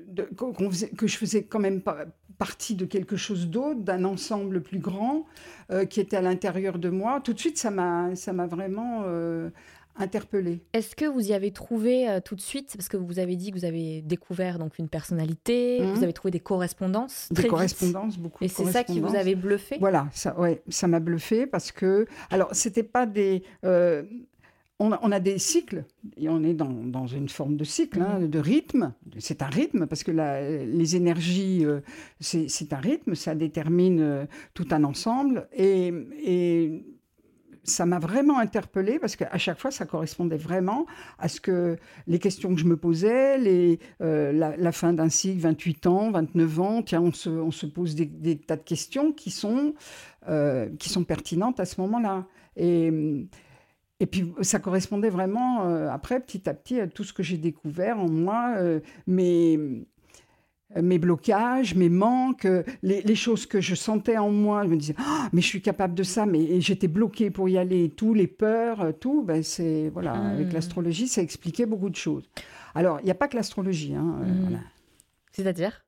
de- 0.08 0.28
qu'on 0.36 0.70
faisait- 0.70 0.88
que 0.90 1.06
je 1.06 1.16
faisais 1.18 1.42
quand 1.44 1.60
même 1.60 1.82
pas 1.82 2.06
partie 2.38 2.74
de 2.74 2.84
quelque 2.84 3.16
chose 3.16 3.48
d'autre, 3.48 3.80
d'un 3.80 4.04
ensemble 4.04 4.60
plus 4.62 4.80
grand 4.80 5.24
euh, 5.70 5.84
qui 5.84 6.00
était 6.00 6.16
à 6.16 6.20
l'intérieur 6.22 6.78
de 6.78 6.88
moi. 6.90 7.20
Tout 7.20 7.32
de 7.32 7.38
suite, 7.38 7.58
ça 7.58 7.70
m'a, 7.70 8.16
ça 8.16 8.32
m'a 8.32 8.46
vraiment 8.46 9.02
euh, 9.06 9.50
interpellée. 10.04 10.60
Est-ce 10.72 10.94
que 10.94 11.04
vous 11.04 11.28
y 11.28 11.32
avez 11.32 11.50
trouvé 11.50 12.08
euh, 12.08 12.20
tout 12.20 12.36
de 12.36 12.40
suite, 12.40 12.72
parce 12.76 12.88
que 12.88 12.96
vous 12.96 13.18
avez 13.18 13.34
dit 13.36 13.50
que 13.50 13.58
vous 13.58 13.64
avez 13.64 14.00
découvert 14.02 14.58
donc 14.58 14.78
une 14.78 14.88
personnalité, 14.88 15.80
Mhm. 15.82 15.94
vous 15.94 16.04
avez 16.04 16.12
trouvé 16.12 16.30
des 16.30 16.40
correspondances, 16.40 17.26
Des 17.30 17.34
très 17.34 17.42
vite. 17.44 17.50
correspondances, 17.50 18.18
beaucoup 18.18 18.44
et 18.44 18.48
c'est 18.48 18.64
ça 18.66 18.84
qui 18.84 19.00
vous 19.00 19.14
avait 19.16 19.34
bluffé? 19.34 19.76
Voilà, 19.80 20.08
ça, 20.12 20.38
ouais, 20.38 20.62
ça 20.68 20.86
m'a 20.86 21.00
bluffé 21.00 21.46
parce 21.46 21.72
que, 21.72 22.06
alors, 22.30 22.48
c'était 22.54 22.82
pas 22.82 23.06
des, 23.06 23.42
euh, 23.64 24.02
on, 24.80 24.90
a, 24.92 24.98
on 25.02 25.12
a 25.12 25.20
des 25.20 25.38
cycles 25.38 25.84
et 26.16 26.28
on 26.28 26.42
est 26.42 26.52
dans, 26.54 26.68
dans 26.68 27.06
une 27.06 27.28
forme 27.28 27.56
de 27.56 27.64
cycle, 27.64 28.00
hein, 28.02 28.18
de 28.20 28.38
rythme. 28.38 28.92
C'est 29.18 29.40
un 29.42 29.46
rythme 29.46 29.86
parce 29.86 30.02
que 30.02 30.10
la- 30.10 30.64
les 30.64 30.96
énergies, 30.96 31.64
euh, 31.64 31.80
c'est 32.20 32.48
c'est 32.48 32.72
un 32.72 32.78
rythme, 32.78 33.14
ça 33.14 33.34
détermine 33.36 34.26
tout 34.52 34.66
un 34.72 34.82
ensemble 34.84 35.46
et, 35.56 35.92
et 36.24 36.82
ça 37.64 37.86
m'a 37.86 37.98
vraiment 37.98 38.38
interpellée 38.38 38.98
parce 38.98 39.16
qu'à 39.16 39.38
chaque 39.38 39.58
fois, 39.58 39.70
ça 39.70 39.86
correspondait 39.86 40.36
vraiment 40.36 40.86
à 41.18 41.28
ce 41.28 41.40
que 41.40 41.76
les 42.06 42.18
questions 42.18 42.54
que 42.54 42.60
je 42.60 42.66
me 42.66 42.76
posais, 42.76 43.78
euh, 44.00 44.32
la, 44.32 44.72
fin 44.72 44.92
d'un 44.92 45.08
cycle, 45.08 45.40
28 45.40 45.86
ans, 45.86 46.10
29 46.10 46.60
ans, 46.60 46.82
tiens, 46.82 47.02
on 47.02 47.12
se, 47.12 47.66
pose 47.66 47.94
des, 47.94 48.38
tas 48.38 48.56
de 48.56 48.62
questions 48.62 49.12
qui 49.12 49.30
sont, 49.30 49.74
euh, 50.28 50.68
qui 50.78 50.88
sont 50.88 51.04
pertinentes 51.04 51.60
à 51.60 51.64
ce 51.64 51.80
moment-là. 51.80 52.26
Et, 52.56 54.06
puis, 54.10 54.34
ça 54.42 54.58
correspondait 54.58 55.08
vraiment, 55.08 55.66
euh, 55.66 55.88
après, 55.88 56.20
petit 56.20 56.48
à 56.48 56.54
petit, 56.54 56.78
à 56.80 56.86
tout 56.86 57.04
ce 57.04 57.12
que 57.12 57.22
j'ai 57.22 57.38
découvert 57.38 57.98
en 57.98 58.10
moi, 58.10 58.54
mes, 59.06 59.58
mes 60.82 60.98
blocages, 60.98 61.74
mes 61.74 61.88
manques, 61.88 62.44
euh, 62.44 62.62
les, 62.82 63.02
les 63.02 63.14
choses 63.14 63.46
que 63.46 63.60
je 63.60 63.74
sentais 63.74 64.16
en 64.16 64.30
moi. 64.30 64.62
Je 64.64 64.68
me 64.68 64.76
disais, 64.76 64.94
Ah, 64.98 65.28
mais 65.32 65.40
je 65.40 65.46
suis 65.46 65.62
capable 65.62 65.94
de 65.94 66.02
ça, 66.02 66.26
mais 66.26 66.60
j'étais 66.60 66.88
bloquée 66.88 67.30
pour 67.30 67.48
y 67.48 67.58
aller, 67.58 67.88
tout, 67.90 68.14
les 68.14 68.26
peurs, 68.26 68.80
euh, 68.80 68.92
tout. 68.92 69.22
Ben 69.22 69.42
c'est, 69.42 69.90
voilà, 69.92 70.14
Mm. 70.14 70.26
avec 70.34 70.52
l'astrologie, 70.52 71.08
ça 71.08 71.22
expliquait 71.22 71.66
beaucoup 71.66 71.90
de 71.90 71.96
choses. 71.96 72.28
Alors, 72.74 72.98
il 73.00 73.04
n'y 73.04 73.10
a 73.10 73.14
pas 73.14 73.28
que 73.28 73.36
l'astrologie. 73.36 73.94
hein, 73.94 74.16
euh, 74.22 74.24
Mm. 74.26 74.40
voilà. 74.42 74.58
C'est-à-dire? 75.32 75.84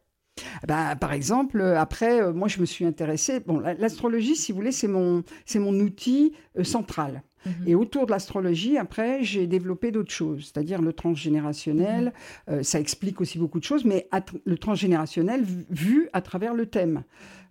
Ben, 0.68 0.96
par 0.96 1.12
exemple, 1.14 1.60
euh, 1.60 1.78
après, 1.80 2.20
euh, 2.20 2.32
moi, 2.32 2.46
je 2.48 2.60
me 2.60 2.66
suis 2.66 2.84
intéressée. 2.84 3.40
Bon, 3.40 3.58
la- 3.58 3.72
l'astrologie, 3.74 4.36
si 4.36 4.52
vous 4.52 4.56
voulez, 4.56 4.72
c'est 4.72 4.88
mon, 4.88 5.22
c'est 5.46 5.58
mon 5.58 5.74
outil 5.80 6.32
euh, 6.58 6.64
central. 6.64 7.22
Mhm. 7.46 7.68
Et 7.68 7.74
autour 7.74 8.06
de 8.06 8.10
l'astrologie, 8.10 8.76
après, 8.76 9.22
j'ai 9.24 9.46
développé 9.46 9.90
d'autres 9.92 10.12
choses, 10.12 10.50
c'est-à-dire 10.52 10.82
le 10.82 10.92
transgénérationnel. 10.92 12.12
euh, 12.50 12.62
ça 12.62 12.78
explique 12.80 13.20
aussi 13.20 13.38
beaucoup 13.38 13.58
de 13.60 13.64
choses, 13.64 13.84
mais 13.84 14.08
le 14.44 14.58
transgénérationnel 14.58 15.44
vu, 15.70 16.08
à 16.12 16.20
travers 16.20 16.52
le 16.54 16.66
thème. 16.66 17.04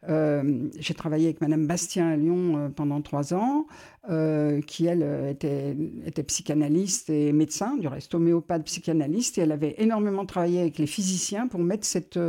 Euh, 0.08 0.68
j'ai 0.78 0.94
travaillé 0.94 1.26
avec 1.26 1.42
Madame 1.42 1.66
Bastien 1.66 2.10
à 2.10 2.16
Lyon 2.16 2.58
euh, 2.58 2.70
pendant 2.70 3.02
trois 3.02 3.34
ans, 3.34 3.66
euh, 4.10 4.62
qui 4.62 4.86
elle 4.86 5.04
était, 5.32 5.76
était 6.06 6.22
psychanalyste 6.24 7.10
et 7.10 7.32
médecin, 7.32 7.76
du 7.78 7.88
reste 7.88 8.14
homéopathe 8.14 8.66
psychanalyste, 8.66 9.40
et 9.40 9.42
elle 9.42 9.52
avait 9.52 9.74
énormément 9.80 10.26
travaillé 10.28 10.60
avec 10.62 10.78
les 10.78 10.86
physiciens 10.86 11.48
pour 11.48 11.60
mettre 11.62 11.86
cette, 11.88 12.20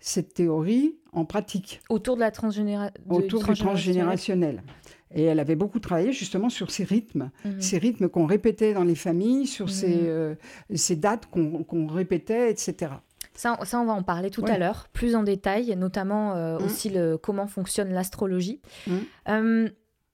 cette 0.00 0.34
théorie 0.34 0.96
en 1.12 1.24
pratique 1.24 1.80
Autour 1.90 2.16
de 2.16 2.20
la 2.20 2.30
transgénéra... 2.32 2.90
de- 2.90 3.14
autour 3.14 3.44
du 3.44 3.54
transgénérationnel. 3.54 4.62
Et 5.12 5.24
elle 5.24 5.40
avait 5.40 5.56
beaucoup 5.56 5.80
travaillé 5.80 6.12
justement 6.12 6.48
sur 6.50 6.70
ces 6.70 6.84
rythmes, 6.84 7.30
Mhm. 7.44 7.60
ces 7.60 7.78
rythmes 7.78 8.08
qu'on 8.08 8.26
répétait 8.26 8.74
dans 8.74 8.84
les 8.84 8.94
familles, 8.94 9.46
sur 9.46 9.66
Mhm. 9.66 9.72
ces, 9.72 9.98
euh, 10.08 10.34
ces 10.74 10.96
dates 10.96 11.26
qu'on 11.26 11.86
répétait, 11.88 12.50
etc. 12.50 12.92
Ça, 13.34 13.58
ça, 13.64 13.80
on 13.80 13.86
va 13.86 13.92
en 13.92 14.02
parler 14.02 14.30
tout 14.30 14.42
Ouais. 14.42 14.50
à 14.50 14.58
l'heure, 14.58 14.88
plus 14.92 15.14
en 15.16 15.22
détail, 15.22 15.74
notamment 15.76 16.34
euh, 16.36 16.58
Mm. 16.58 16.64
aussi 16.64 16.90
le, 16.90 17.16
comment 17.16 17.46
fonctionne 17.46 17.92
l'astrologie. 17.92 18.60
Mm. 18.86 18.92
Euh, 19.28 19.68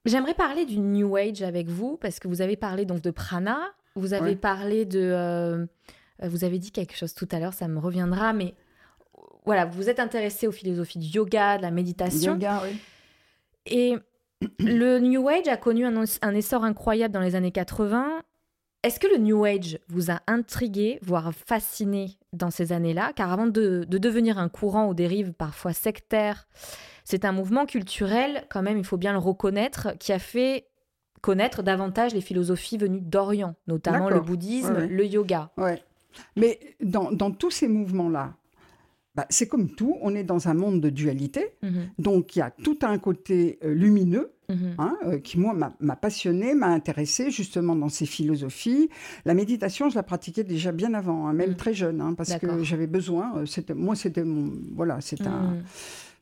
J'aimerais 0.04 0.34
parler 0.34 0.66
du 0.66 0.78
New 0.78 1.16
Age 1.16 1.42
avec 1.42 1.66
vous, 1.68 1.96
parce 1.96 2.20
que 2.20 2.28
vous 2.28 2.40
avez 2.40 2.56
parlé 2.56 2.84
donc 2.84 3.00
de 3.02 3.10
prana, 3.10 3.58
vous 3.96 4.12
avez 4.14 4.30
Ouais. 4.30 4.36
parlé 4.36 4.84
de... 4.84 5.66
vous 6.22 6.44
avez 6.44 6.58
dit 6.60 6.70
quelque 6.70 6.94
chose 6.96 7.12
tout 7.12 7.26
à 7.32 7.40
l'heure, 7.40 7.54
ça 7.54 7.66
me 7.66 7.80
reviendra, 7.80 8.32
mais 8.32 8.54
voilà, 9.44 9.64
vous 9.64 9.88
êtes 9.90 9.98
intéressé 9.98 10.46
aux 10.46 10.52
philosophies 10.52 11.00
du 11.00 11.08
yoga, 11.08 11.56
de 11.58 11.62
la 11.62 11.70
méditation. 11.72 12.34
Yoga, 12.34 12.62
oui. 12.64 12.76
Et 13.66 13.96
le 14.58 14.98
New 14.98 15.28
Age 15.28 15.48
a 15.48 15.56
connu 15.56 15.84
un, 15.86 16.04
un 16.22 16.34
essor 16.34 16.64
incroyable 16.64 17.14
dans 17.14 17.20
les 17.20 17.34
années 17.34 17.52
80. 17.52 18.22
Est-ce 18.82 19.00
que 19.00 19.06
le 19.08 19.16
New 19.18 19.44
Age 19.44 19.78
vous 19.88 20.10
a 20.10 20.20
intrigué, 20.26 20.98
voire 21.02 21.32
fasciné 21.34 22.18
dans 22.32 22.50
ces 22.50 22.72
années-là? 22.72 23.12
Car 23.14 23.32
avant 23.32 23.46
de, 23.46 23.84
de 23.88 23.98
devenir 23.98 24.38
un 24.38 24.48
courant 24.48 24.86
aux 24.86 24.94
dérives 24.94 25.32
parfois 25.32 25.72
sectaires, 25.72 26.46
c'est 27.04 27.24
un 27.24 27.32
mouvement 27.32 27.66
culturel, 27.66 28.44
quand 28.50 28.62
même, 28.62 28.78
il 28.78 28.84
faut 28.84 28.96
bien 28.98 29.12
le 29.12 29.18
reconnaître, 29.18 29.96
qui 29.98 30.12
a 30.12 30.18
fait 30.18 30.66
connaître 31.22 31.62
davantage 31.62 32.14
les 32.14 32.20
philosophies 32.20 32.78
venues 32.78 33.00
d'Orient, 33.00 33.56
notamment 33.66 34.08
le 34.10 34.20
bouddhisme, 34.20 34.74
Ouais, 34.74 34.80
ouais. 34.82 34.86
le 34.86 35.06
yoga. 35.06 35.50
Ouais. 35.56 35.82
Mais 36.36 36.60
dans, 36.80 37.10
dans 37.10 37.30
tous 37.32 37.50
ces 37.50 37.66
mouvements-là, 37.68 38.34
bah, 39.16 39.26
c'est 39.30 39.48
comme 39.48 39.70
tout, 39.70 39.96
on 40.02 40.14
est 40.14 40.24
dans 40.24 40.46
un 40.48 40.54
monde 40.54 40.80
de 40.80 40.90
dualité. 40.90 41.46
Mhm, 41.62 41.88
Donc 41.98 42.36
il 42.36 42.40
y 42.40 42.42
a 42.42 42.50
tout 42.50 42.78
un 42.82 42.98
côté 42.98 43.58
euh, 43.64 43.72
lumineux 43.72 44.32
mhm. 44.50 44.74
hein, 44.78 44.96
euh, 45.06 45.18
qui, 45.18 45.38
moi, 45.38 45.54
m'a- 45.80 45.96
passionné, 45.96 46.54
m'a 46.54 46.68
intéressé 46.68 47.30
justement 47.30 47.74
dans 47.74 47.88
ces 47.88 48.04
philosophies. 48.06 48.90
La 49.24 49.32
méditation, 49.34 49.88
je 49.88 49.94
la 49.94 50.02
pratiquais 50.02 50.44
déjà 50.44 50.70
bien 50.70 50.92
avant, 50.94 51.26
hein, 51.26 51.32
même 51.32 51.52
Mm. 51.52 51.56
très 51.56 51.72
jeune, 51.74 52.00
hein, 52.02 52.14
parce 52.14 52.34
que 52.36 52.62
j'avais 52.62 52.86
besoin. 52.86 53.38
euh, 53.38 53.46
c'était, 53.46 53.74
moi, 53.74 53.96
c'était 53.96 54.22
mon. 54.24 54.52
Voilà, 54.74 55.00
c'est 55.00 55.26
un. 55.26 55.56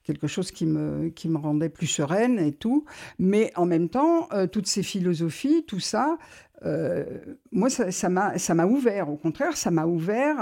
Quelque 0.05 0.27
chose 0.27 0.51
qui 0.51 0.67
me, 0.67 1.09
qui 1.09 1.31
me 1.31 1.39
rendait 1.39 1.71
plus 1.71 1.87
sereine 1.87 2.39
et 2.39 2.53
tout. 2.53 2.85
Mais 3.19 3.53
en 3.57 3.65
même 3.65 3.89
temps, 3.89 4.29
euh, 4.35 4.47
toutes 4.47 4.67
ces 4.67 4.83
philosophies, 4.83 5.65
tout 5.67 5.81
ça, 5.81 6.19
euh, 6.67 7.05
moi, 7.53 7.69
ça 7.71 8.09
m'a 8.09 8.39
ça 8.39 8.55
ouvert. 8.67 9.11
Au 9.11 9.17
contraire, 9.17 9.57
ça 9.57 9.71
m'a 9.71 9.87
ouvert 9.87 10.37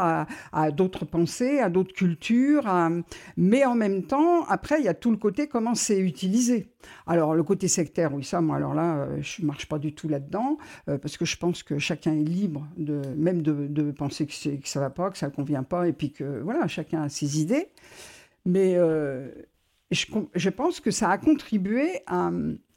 à, 0.53 0.71
d'autres 0.71 1.05
pensées, 1.05 1.59
à 1.61 1.69
d'autres 1.69 1.93
cultures. 1.93 2.65
Mais 3.37 3.65
en 3.65 3.75
même 3.75 4.05
temps, 4.05 4.45
après, 4.47 4.81
il 4.81 4.85
y 4.85 4.89
a 4.89 4.95
tout 4.95 5.11
le 5.11 5.17
côté 5.17 5.47
comment 5.47 5.75
c'est 5.75 5.99
utilisé. 5.99 6.69
Alors, 7.07 7.35
le 7.35 7.43
côté 7.43 7.69
sectaire, 7.69 8.13
oui, 8.13 8.25
ça, 8.25 8.41
moi, 8.41 8.57
alors 8.57 8.75
là, 8.75 8.97
euh, 8.97 9.19
je 9.21 9.43
ne 9.43 9.47
marche 9.47 9.67
pas 9.67 9.79
du 9.79 9.95
tout 9.95 10.09
là-dedans, 10.09 10.59
parce 10.87 11.17
que 11.17 11.25
je 11.25 11.37
pense 11.37 11.63
que 11.63 11.79
chacun 11.79 12.13
est 12.13 12.25
libre, 12.25 12.67
de, 12.77 13.01
même 13.17 13.43
de, 13.43 13.91
penser 13.93 14.27
que, 14.27 14.33
ça 14.33 14.81
ne 14.81 14.85
va 14.85 14.91
pas, 14.91 15.11
que 15.11 15.19
ça 15.19 15.27
ne 15.27 15.33
convient 15.33 15.63
pas, 15.63 15.87
et 15.87 15.93
puis 15.93 16.11
que, 16.11 16.41
voilà, 16.41 16.67
chacun 16.67 17.03
a 17.03 17.09
ses 17.09 17.41
idées. 17.41 17.69
Mais 18.45 18.77
je, 19.93 20.49
pense 20.51 20.81
que 20.81 20.91
ça 20.91 21.11
a 21.11 21.19
contribué 21.19 22.01
à, 22.07 22.31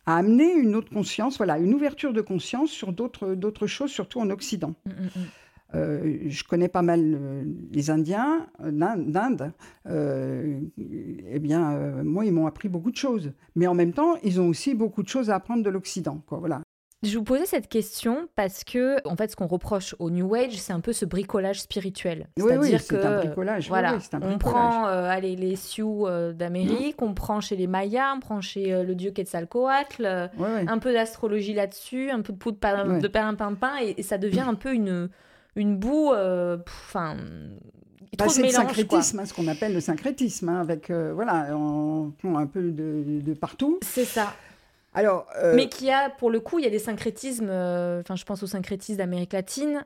à 0.06 0.18
amener 0.18 0.54
une 0.54 0.76
autre 0.76 0.92
conscience, 0.92 1.38
voilà, 1.38 1.58
une 1.58 1.74
ouverture 1.74 2.14
de 2.14 2.22
conscience 2.22 2.70
sur 2.70 2.94
d'autres 2.94 3.68
choses, 3.68 3.92
surtout 3.92 4.20
en 4.20 4.30
Occident. 4.30 4.76
Mhm, 4.86 4.94
mhm. 5.04 5.26
Euh, 5.74 6.20
je 6.28 6.44
connais 6.44 6.68
pas 6.68 6.84
mal 6.84 7.02
euh, 7.02 7.44
les 7.72 7.90
Indiens 7.90 8.48
euh, 8.62 8.72
d'Inde- 8.72 9.52
eh 9.88 11.40
bien, 11.40 12.04
moi, 12.04 12.26
ils 12.26 12.32
m'ont 12.32 12.48
appris 12.48 12.70
beaucoup 12.70 12.92
de 12.92 12.98
choses. 12.98 13.32
Mais 13.56 13.68
en 13.68 13.74
même 13.74 13.94
temps, 13.94 14.16
ils 14.24 14.40
ont 14.40 14.48
aussi 14.48 14.76
beaucoup 14.76 15.04
de 15.04 15.10
choses 15.10 15.30
à 15.30 15.36
apprendre 15.36 15.64
de 15.64 15.70
l'Occident. 15.70 16.22
Voilà. 16.30 16.62
Je 17.06 17.18
vous 17.18 17.24
posais 17.24 17.46
cette 17.46 17.68
question 17.70 18.28
parce 18.36 18.64
que, 18.64 18.98
en 19.08 19.16
fait, 19.16 19.30
ce 19.32 19.36
qu'on 19.36 19.48
reproche 19.48 19.96
au 20.00 20.10
New 20.10 20.34
Age, 20.34 20.58
c'est 20.58 20.74
un 20.74 20.80
peu 20.80 20.92
ce 20.94 21.06
bricolage 21.06 21.62
spirituel. 21.62 22.28
Oui, 22.38 22.44
oui, 22.46 22.50
C'est-à-dire 22.50 22.82
c'est 22.82 22.96
que, 22.98 23.06
un 23.06 23.18
bricolage. 23.20 23.68
voilà, 23.68 23.94
oui, 23.94 24.00
c'est 24.02 24.16
un 24.16 24.22
on 24.24 24.38
prend 24.38 24.88
euh, 24.88 25.08
allez, 25.10 25.36
les 25.36 25.56
Sioux 25.56 26.08
euh, 26.08 26.34
d'Amérique, 26.34 27.02
on 27.02 27.14
prend 27.14 27.42
chez 27.42 27.56
les 27.56 27.68
Mayas, 27.68 28.14
on 28.16 28.20
prend 28.20 28.42
chez 28.42 28.74
euh, 28.74 28.84
le 28.84 28.96
dieu 28.96 29.12
Quetzalcoatl, 29.12 30.30
un 30.38 30.78
peu 30.80 30.94
d'astrologie 30.94 31.54
là-dessus, 31.54 32.10
un 32.10 32.22
peu 32.22 32.34
de 32.34 32.38
poudre 32.38 32.58
Ouais. 32.66 33.00
de 33.00 33.08
perlimpinpin, 33.08 33.74
et, 33.84 33.96
et 33.98 34.04
ça 34.04 34.18
devient 34.18 34.40
un 34.48 34.56
peu 34.56 34.74
une, 34.74 35.10
une 35.56 35.78
boue, 35.78 36.12
enfin, 36.14 37.16
Bah, 38.18 38.26
c'est 38.30 38.42
de 38.42 38.48
le 38.48 38.52
syncrétisme, 38.52 39.20
hein, 39.20 39.26
ce 39.26 39.34
qu'on 39.34 39.48
appelle 39.48 39.74
le 39.74 39.82
syncrétisme, 39.82 40.50
hein, 40.50 40.62
avec 40.62 40.90
euh, 40.90 41.12
voilà, 41.14 41.50
on 41.56 42.12
un 42.24 42.48
peu 42.48 42.72
de, 42.72 43.04
de 43.22 43.34
partout. 43.34 43.78
C'est 43.84 44.06
ça. 44.06 44.34
Alors, 44.96 45.28
euh, 45.38 45.56
Mais 45.56 45.68
qui 45.68 45.92
a, 45.92 46.10
pour 46.10 46.32
le 46.32 46.40
coup, 46.40 46.58
il 46.60 46.64
y 46.64 46.68
a 46.68 46.72
des 46.72 46.80
syncrétismes, 46.80 47.50
euh, 47.50 48.02
enfin, 48.02 48.16
je 48.16 48.24
pense 48.24 48.42
aux 48.44 48.48
syncrétismes 48.48 48.98
d'Amérique 48.98 49.34
latine, 49.34 49.86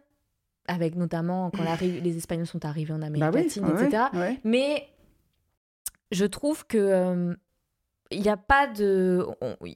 avec 0.67 0.95
notamment 0.95 1.49
quand 1.49 1.63
les 1.81 2.17
Espagnols 2.17 2.45
sont 2.47 2.63
arrivés 2.63 2.93
en 2.93 3.01
Amérique 3.01 3.23
bah 3.23 3.31
oui, 3.33 3.43
latine, 3.43 3.65
ouais, 3.65 3.85
etc. 3.85 4.03
ouais. 4.13 4.39
Mais 4.43 4.87
je 6.11 6.25
trouve 6.25 6.65
que 6.67 6.77
euh, 6.77 7.33
il 8.11 8.21
n'y 8.21 8.29
a 8.29 8.37
pas 8.37 8.67
de, 8.67 9.25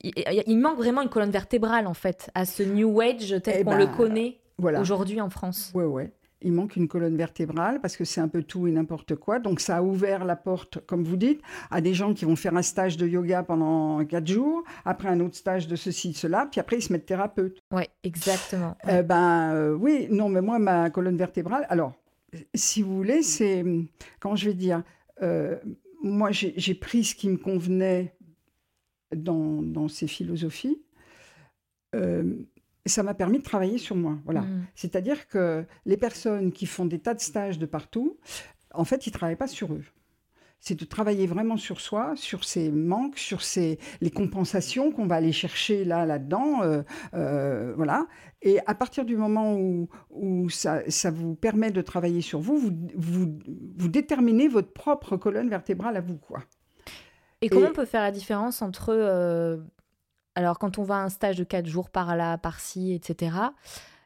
il, 0.04 0.58
manque 0.60 0.78
vraiment 0.78 1.02
une 1.02 1.10
colonne 1.10 1.32
vertébrale 1.32 1.88
en 1.88 1.94
fait 1.94 2.30
à 2.36 2.46
ce 2.46 2.64
New 2.64 3.02
Age 3.02 3.36
tel 3.44 3.56
Eh 3.60 3.64
qu'on 3.64 3.72
ben, 3.72 3.78
le 3.78 3.88
connaît 3.88 4.40
Voilà. 4.58 4.82
aujourd'hui 4.82 5.20
en 5.20 5.30
France. 5.30 5.72
Ouais, 5.74 5.84
ouais. 5.86 6.12
Il 6.44 6.52
manque 6.54 6.76
une 6.76 6.88
colonne 6.88 7.16
vertébrale 7.16 7.80
parce 7.82 7.98
que 7.98 8.06
c'est 8.06 8.22
un 8.22 8.28
peu 8.28 8.44
tout 8.44 8.68
et 8.68 8.72
n'importe 8.72 9.16
quoi. 9.16 9.40
Donc 9.40 9.60
ça 9.60 9.78
a 9.78 9.82
ouvert 9.82 10.26
la 10.26 10.36
porte, 10.36 10.86
comme 10.86 11.04
vous 11.04 11.18
dites, 11.18 11.42
à 11.72 11.82
des 11.82 11.94
gens 11.94 12.14
qui 12.14 12.26
vont 12.26 12.36
faire 12.36 12.56
un 12.56 12.62
stage 12.62 12.98
de 12.98 13.08
yoga 13.08 13.44
pendant 13.44 14.04
quatre 14.06 14.28
jours, 14.28 14.64
après 14.86 15.10
un 15.10 15.20
autre 15.20 15.36
stage 15.36 15.68
de 15.68 15.76
ceci, 15.76 16.14
cela, 16.14 16.48
puis 16.52 16.60
après 16.60 16.78
ils 16.78 16.82
se 16.82 16.92
mettent 16.92 17.06
thérapeute. 17.06 17.60
Ouais, 17.72 17.90
exactement. 18.04 18.76
Euh, 18.88 19.04
ben 19.04 19.54
euh, 19.54 19.74
oui, 19.74 20.08
non, 20.10 20.30
mais 20.30 20.42
moi, 20.42 20.60
ma 20.60 20.90
colonne 20.90 21.18
vertébrale, 21.18 21.66
alors, 21.70 21.94
si 22.54 22.82
vous 22.82 22.96
voulez, 22.96 23.22
c'est, 23.22 23.64
comment 24.20 24.36
je 24.36 24.46
vais 24.46 24.54
dire, 24.54 24.84
euh, 25.22 25.58
moi 26.02 26.32
j'ai 26.32 26.54
j'ai 26.58 26.74
pris 26.74 27.04
ce 27.04 27.16
qui 27.16 27.30
me 27.30 27.38
convenait 27.38 28.16
dans, 29.16 29.62
dans 29.62 29.88
ces 29.88 30.08
philosophies. 30.08 30.82
Ça 32.86 33.04
m'a 33.04 33.14
permis 33.14 33.40
de 33.40 33.44
travailler 33.44 33.78
sur 33.78 33.96
moi. 33.96 34.18
Voilà. 34.26 34.42
Mm. 34.42 34.66
C'est-à-dire 34.76 35.28
que 35.28 35.66
les 35.86 35.98
personnes 35.98 36.52
qui 36.52 36.66
font 36.66 36.86
des 36.86 37.00
tas 37.00 37.14
de 37.14 37.22
stages 37.22 37.58
de 37.58 37.66
partout, 37.66 38.18
en 38.74 38.84
fait, 38.84 39.08
ils 39.08 39.10
ne 39.10 39.14
travaillent 39.14 39.36
pas 39.36 39.48
sur 39.48 39.74
eux. 39.74 39.84
C'est 40.60 40.80
de 40.80 40.86
travailler 40.86 41.28
vraiment 41.28 41.58
sur 41.58 41.82
soi, 41.82 42.14
sur 42.16 42.46
ses 42.46 42.72
manques, 42.72 43.18
sur 43.18 43.42
ses, 43.42 43.80
les 44.00 44.12
compensations 44.12 44.94
qu'on 44.94 45.08
va 45.08 45.16
aller 45.16 45.34
chercher 45.34 45.84
là, 45.84 46.06
là-dedans. 46.06 46.64
euh, 46.64 46.84
euh, 47.14 47.74
voilà. 47.76 48.08
Et 48.42 48.60
à 48.66 48.74
partir 48.74 49.04
du 49.04 49.18
moment 49.18 49.56
où, 49.56 49.90
où 50.10 50.50
ça, 50.50 50.82
ça 50.90 51.12
vous 51.12 51.36
permet 51.36 51.72
de 51.72 51.82
travailler 51.82 52.22
sur 52.22 52.40
vous, 52.40 52.58
vous, 52.58 52.72
vous, 52.96 53.40
vous 53.78 53.88
déterminez 53.90 54.48
votre 54.48 54.72
propre 54.72 55.18
colonne 55.18 55.50
vertébrale 55.50 55.98
à 55.98 56.02
vous. 56.02 56.18
Quoi. 56.18 56.40
Et 57.42 57.50
comment 57.50 57.68
on 57.68 57.74
peut 57.74 57.86
faire 57.86 58.02
la 58.02 58.12
différence 58.12 58.62
entre, 58.62 58.94
euh, 58.94 59.58
alors 60.36 60.60
quand 60.60 60.78
on 60.80 60.84
va 60.84 60.96
à 60.98 61.04
un 61.04 61.10
stage 61.10 61.38
de 61.38 61.44
4 61.44 61.66
jours 61.68 61.90
par 61.90 62.16
là, 62.16 62.38
par-ci, 62.38 62.94
etc., 62.94 63.36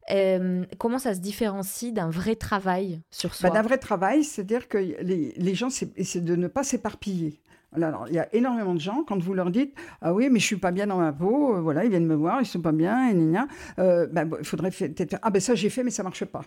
euh, 0.09 0.63
comment 0.77 0.99
ça 0.99 1.13
se 1.13 1.19
différencie 1.19 1.91
d'un 1.91 2.09
vrai 2.09 2.35
travail 2.35 3.01
sur 3.11 3.35
soi? 3.35 3.49
Bah, 3.49 3.55
D'un 3.55 3.61
vrai 3.61 3.77
travail, 3.77 4.23
c'est-à-dire 4.23 4.67
que 4.69 4.77
les, 4.77 5.33
les 5.35 5.55
gens, 5.55 5.69
c'est 5.69 6.23
de 6.23 6.35
ne 6.35 6.47
pas 6.47 6.63
s'éparpiller. 6.63 7.41
Alors, 7.75 8.05
il 8.07 8.13
y 8.13 8.19
a 8.19 8.33
énormément 8.33 8.73
de 8.73 8.79
gens, 8.79 9.03
quand 9.05 9.21
vous 9.21 9.33
leur 9.33 9.51
dites 9.51 9.75
Ah 10.01 10.13
oui, 10.13 10.29
mais 10.31 10.39
je 10.39 10.45
suis 10.45 10.55
pas 10.55 10.71
bien 10.71 10.87
dans 10.87 10.97
ma 10.99 11.11
peau, 11.11 11.57
euh, 11.57 11.59
voilà, 11.61 11.83
ils 11.83 11.89
viennent 11.89 12.05
me 12.05 12.15
voir, 12.15 12.39
ils 12.41 12.45
sont 12.45 12.61
pas 12.61 12.71
bien, 12.71 13.09
et 13.09 13.13
gna. 13.13 13.47
Euh, 13.79 14.07
bah, 14.07 14.23
il 14.39 14.45
faudrait 14.45 14.71
peut-être 14.71 15.09
faire 15.09 15.19
Ah 15.21 15.29
ben 15.29 15.41
ça 15.41 15.53
j'ai 15.55 15.69
fait, 15.69 15.83
mais 15.83 15.91
ça 15.91 16.03
marche 16.03 16.23
pas. 16.23 16.43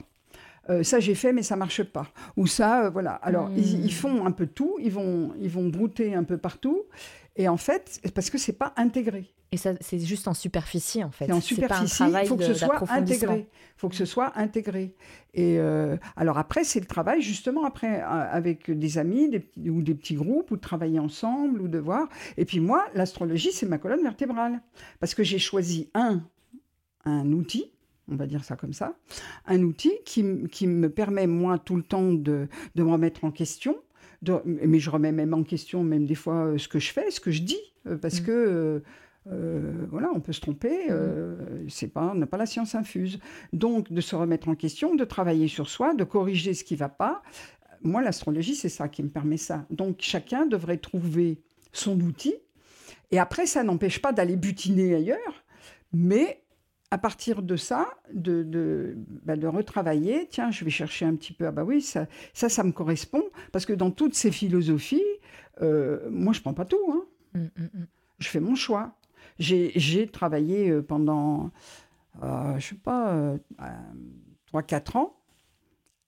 Euh, 0.71 0.83
ça 0.83 0.99
j'ai 0.99 1.15
fait, 1.15 1.33
mais 1.35 1.43
ça 1.43 1.57
marche 1.57 1.83
pas. 1.83 2.07
Ou 2.39 2.47
ça, 2.47 2.87
euh, 2.87 2.91
voilà. 2.91 3.13
Alors 3.13 3.49
Hmm. 3.51 3.57
ils, 3.59 3.85
ils 3.85 3.93
font 3.93 4.25
un 4.25 4.31
peu 4.31 4.47
tout, 4.47 4.77
ils 4.81 4.91
vont, 4.93 5.33
ils 5.39 5.51
vont 5.51 5.69
brouter 5.69 6.15
un 6.15 6.25
peu 6.25 6.39
partout, 6.39 6.85
et 7.37 7.49
en 7.49 7.57
fait, 7.57 8.01
parce 8.15 8.31
que 8.31 8.39
c'est 8.39 8.59
pas 8.59 8.73
intégré. 8.77 9.33
Et 9.53 9.57
ça, 9.57 9.73
c'est 9.81 9.99
juste 9.99 10.29
en 10.29 10.35
superficie, 10.35 11.03
en 11.03 11.11
fait. 11.11 11.27
C'est 11.27 11.33
en 11.33 11.41
superficie, 11.41 12.05
il 12.05 12.29
faut 12.29 12.37
que 12.37 12.45
ce 12.45 12.55
soit 12.55 12.91
intégré. 12.91 13.49
Il 13.51 13.79
faut 13.79 13.89
que 13.89 13.97
ce 13.97 14.05
soit 14.05 14.39
intégré. 14.39 14.95
Et 15.35 15.59
euh, 15.59 15.97
alors 16.17 16.39
après, 16.39 16.65
c'est 16.65 16.81
le 16.81 16.87
travail 16.87 17.21
justement 17.21 17.65
après 17.65 18.01
euh, 18.01 18.07
avec 18.07 18.71
des 18.71 18.99
amis 18.99 19.29
des 19.29 19.71
ou 19.71 19.83
des 19.83 19.95
petits 19.95 20.15
groupes 20.15 20.51
ou 20.51 20.57
de 20.57 20.61
travailler 20.61 20.99
ensemble 20.99 21.61
ou 21.61 21.69
de 21.69 21.79
voir. 21.79 22.09
Et 22.37 22.45
puis 22.45 22.61
moi, 22.61 22.87
l'astrologie, 22.95 23.53
c'est 23.53 23.67
ma 23.67 23.79
colonne 23.79 24.03
vertébrale 24.03 24.61
parce 25.01 25.15
que 25.15 25.25
j'ai 25.25 25.39
choisi 25.39 25.91
un 25.95 26.23
un 27.05 27.33
outil. 27.33 27.73
On 28.13 28.17
va 28.17 28.27
dire 28.27 28.43
ça 28.43 28.57
comme 28.57 28.73
ça, 28.73 28.95
un 29.47 29.63
outil 29.63 29.93
qui, 30.05 30.25
qui 30.51 30.67
me 30.67 30.91
permet, 30.91 31.29
moi, 31.29 31.61
tout 31.61 31.77
le 31.77 31.85
temps 31.85 32.13
de, 32.13 32.49
de 32.75 32.83
me 32.83 32.91
remettre 32.91 33.25
en 33.25 33.31
question, 33.31 33.77
mais 34.45 34.79
je 34.79 34.91
remets 34.91 35.13
même 35.13 35.35
en 35.35 35.43
question, 35.43 35.83
même 35.83 36.07
des 36.07 36.15
fois, 36.15 36.47
euh, 36.47 36.59
ce 36.59 36.69
que 36.69 36.79
je 36.79 36.93
fais, 36.93 37.11
ce 37.11 37.21
que 37.21 37.31
je 37.31 37.43
dis, 37.43 37.61
euh, 37.87 37.97
parce 37.97 38.21
Mm. 38.21 38.25
que 38.25 38.31
euh, 38.33 38.81
euh, 39.31 39.87
voilà, 39.91 40.11
on 40.15 40.21
peut 40.21 40.33
se 40.33 40.41
tromper, 40.41 40.91
euh, 40.91 41.37
c'est 41.69 41.89
pas, 41.89 42.11
on 42.13 42.17
n'a 42.17 42.27
pas 42.27 42.37
la 42.37 42.47
science 42.47 42.75
infuse. 42.75 43.19
Donc, 43.53 43.93
de 43.93 44.01
se 44.01 44.17
remettre 44.17 44.49
en 44.49 44.55
question, 44.55 44.95
de 44.95 45.05
travailler 45.05 45.49
sur 45.49 45.69
soi, 45.69 45.95
de 45.95 46.05
corriger 46.05 46.55
ce 46.55 46.65
qui 46.65 46.77
va 46.77 46.89
pas. 46.89 47.23
Moi, 47.83 48.03
l'astrologie, 48.03 48.55
c'est 48.55 48.69
ça 48.69 48.89
qui 48.89 49.03
me 49.03 49.09
permet 49.09 49.37
ça. 49.37 49.67
Donc, 49.71 49.97
chacun 50.01 50.47
devrait 50.47 50.79
trouver 50.79 51.39
son 51.73 52.01
outil. 52.01 52.35
Et 53.11 53.19
après, 53.19 53.47
ça 53.47 53.63
n'empêche 53.63 54.01
pas 54.01 54.13
d'aller 54.13 54.37
butiner 54.37 54.95
ailleurs, 54.95 55.45
mais 55.93 56.43
à 56.91 56.99
partir 56.99 57.43
de 57.43 57.57
ça, 57.57 57.89
de, 58.13 58.43
de, 58.43 58.97
bah, 59.25 59.37
de 59.37 59.47
retravailler, 59.47 60.27
tiens, 60.29 60.51
je 60.51 60.65
vais 60.65 60.71
chercher 60.71 61.05
un 61.05 61.15
petit 61.15 61.33
peu, 61.33 61.47
ah 61.47 61.53
bah 61.53 61.65
oui, 61.65 61.81
ça, 61.83 62.07
ça, 62.35 62.49
ça 62.49 62.65
me 62.65 62.73
correspond, 62.73 63.23
parce 63.53 63.65
que 63.65 63.73
dans 63.73 63.91
toutes 63.91 64.15
ces 64.15 64.33
philosophies, 64.33 65.03
euh, 65.63 66.09
moi, 66.11 66.33
je 66.33 66.41
prends 66.41 66.55
pas 66.55 66.65
tout, 66.65 66.93
hein. 66.93 67.05
Mm, 67.35 67.39
mm, 67.39 67.63
mm. 67.63 67.87
je 68.19 68.29
fais 68.29 68.41
mon 68.41 68.55
choix. 68.55 68.97
J'ai 69.39 70.09
travaillé 70.13 70.69
euh, 70.71 70.83
pendant, 70.83 71.51
euh, 72.23 72.59
je 72.59 72.69
sais 72.69 72.75
pas, 72.75 73.13
euh, 73.13 73.39
euh, 73.63 73.65
3-4 74.53 74.99
ans 74.99 75.17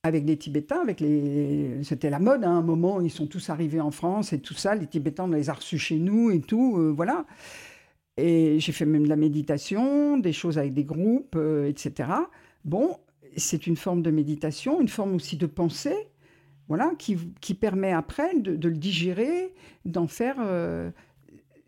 avec 0.04 0.24
les 0.26 0.36
Tibétains, 0.36 0.80
avec 0.80 0.98
les... 0.98 1.78
c'était 1.84 2.10
la 2.10 2.18
mode, 2.18 2.42
hein, 2.44 2.50
à 2.50 2.54
un 2.54 2.62
moment, 2.62 3.00
ils 3.00 3.10
sont 3.10 3.28
tous 3.28 3.50
arrivés 3.50 3.80
en 3.80 3.92
France 3.92 4.32
et 4.32 4.40
tout 4.40 4.54
ça, 4.54 4.74
les 4.74 4.88
Tibétains, 4.88 5.24
on 5.24 5.28
les 5.28 5.48
a 5.48 5.52
reçus 5.52 5.78
chez 5.78 5.96
nous 5.96 6.30
et 6.32 6.40
tout, 6.40 6.76
euh, 6.76 6.90
voilà. 6.90 7.24
Et 8.16 8.61
j'ai 8.61 8.72
fait 8.72 8.85
même 8.85 9.05
de 9.05 9.09
la 9.09 9.16
méditation, 9.16 10.18
des 10.18 10.33
choses 10.33 10.59
avec 10.59 10.75
des 10.75 10.85
groupes, 10.85 11.35
euh, 11.37 11.66
etc. 11.68 12.11
Bon, 12.64 12.98
c'est 13.37 13.66
une 13.66 13.77
forme 13.77 14.03
de 14.03 14.11
méditation, 14.11 14.81
une 14.81 14.88
forme 14.88 15.14
aussi 15.14 15.37
de 15.37 15.46
pensée, 15.46 15.96
voilà, 16.68 16.92
qui, 16.98 17.16
qui 17.40 17.55
permet 17.55 17.92
après 17.92 18.38
de, 18.38 18.55
de 18.55 18.68
le 18.68 18.77
digérer, 18.77 19.55
d'en 19.85 20.07
faire... 20.07 20.37
euh, 20.40 20.90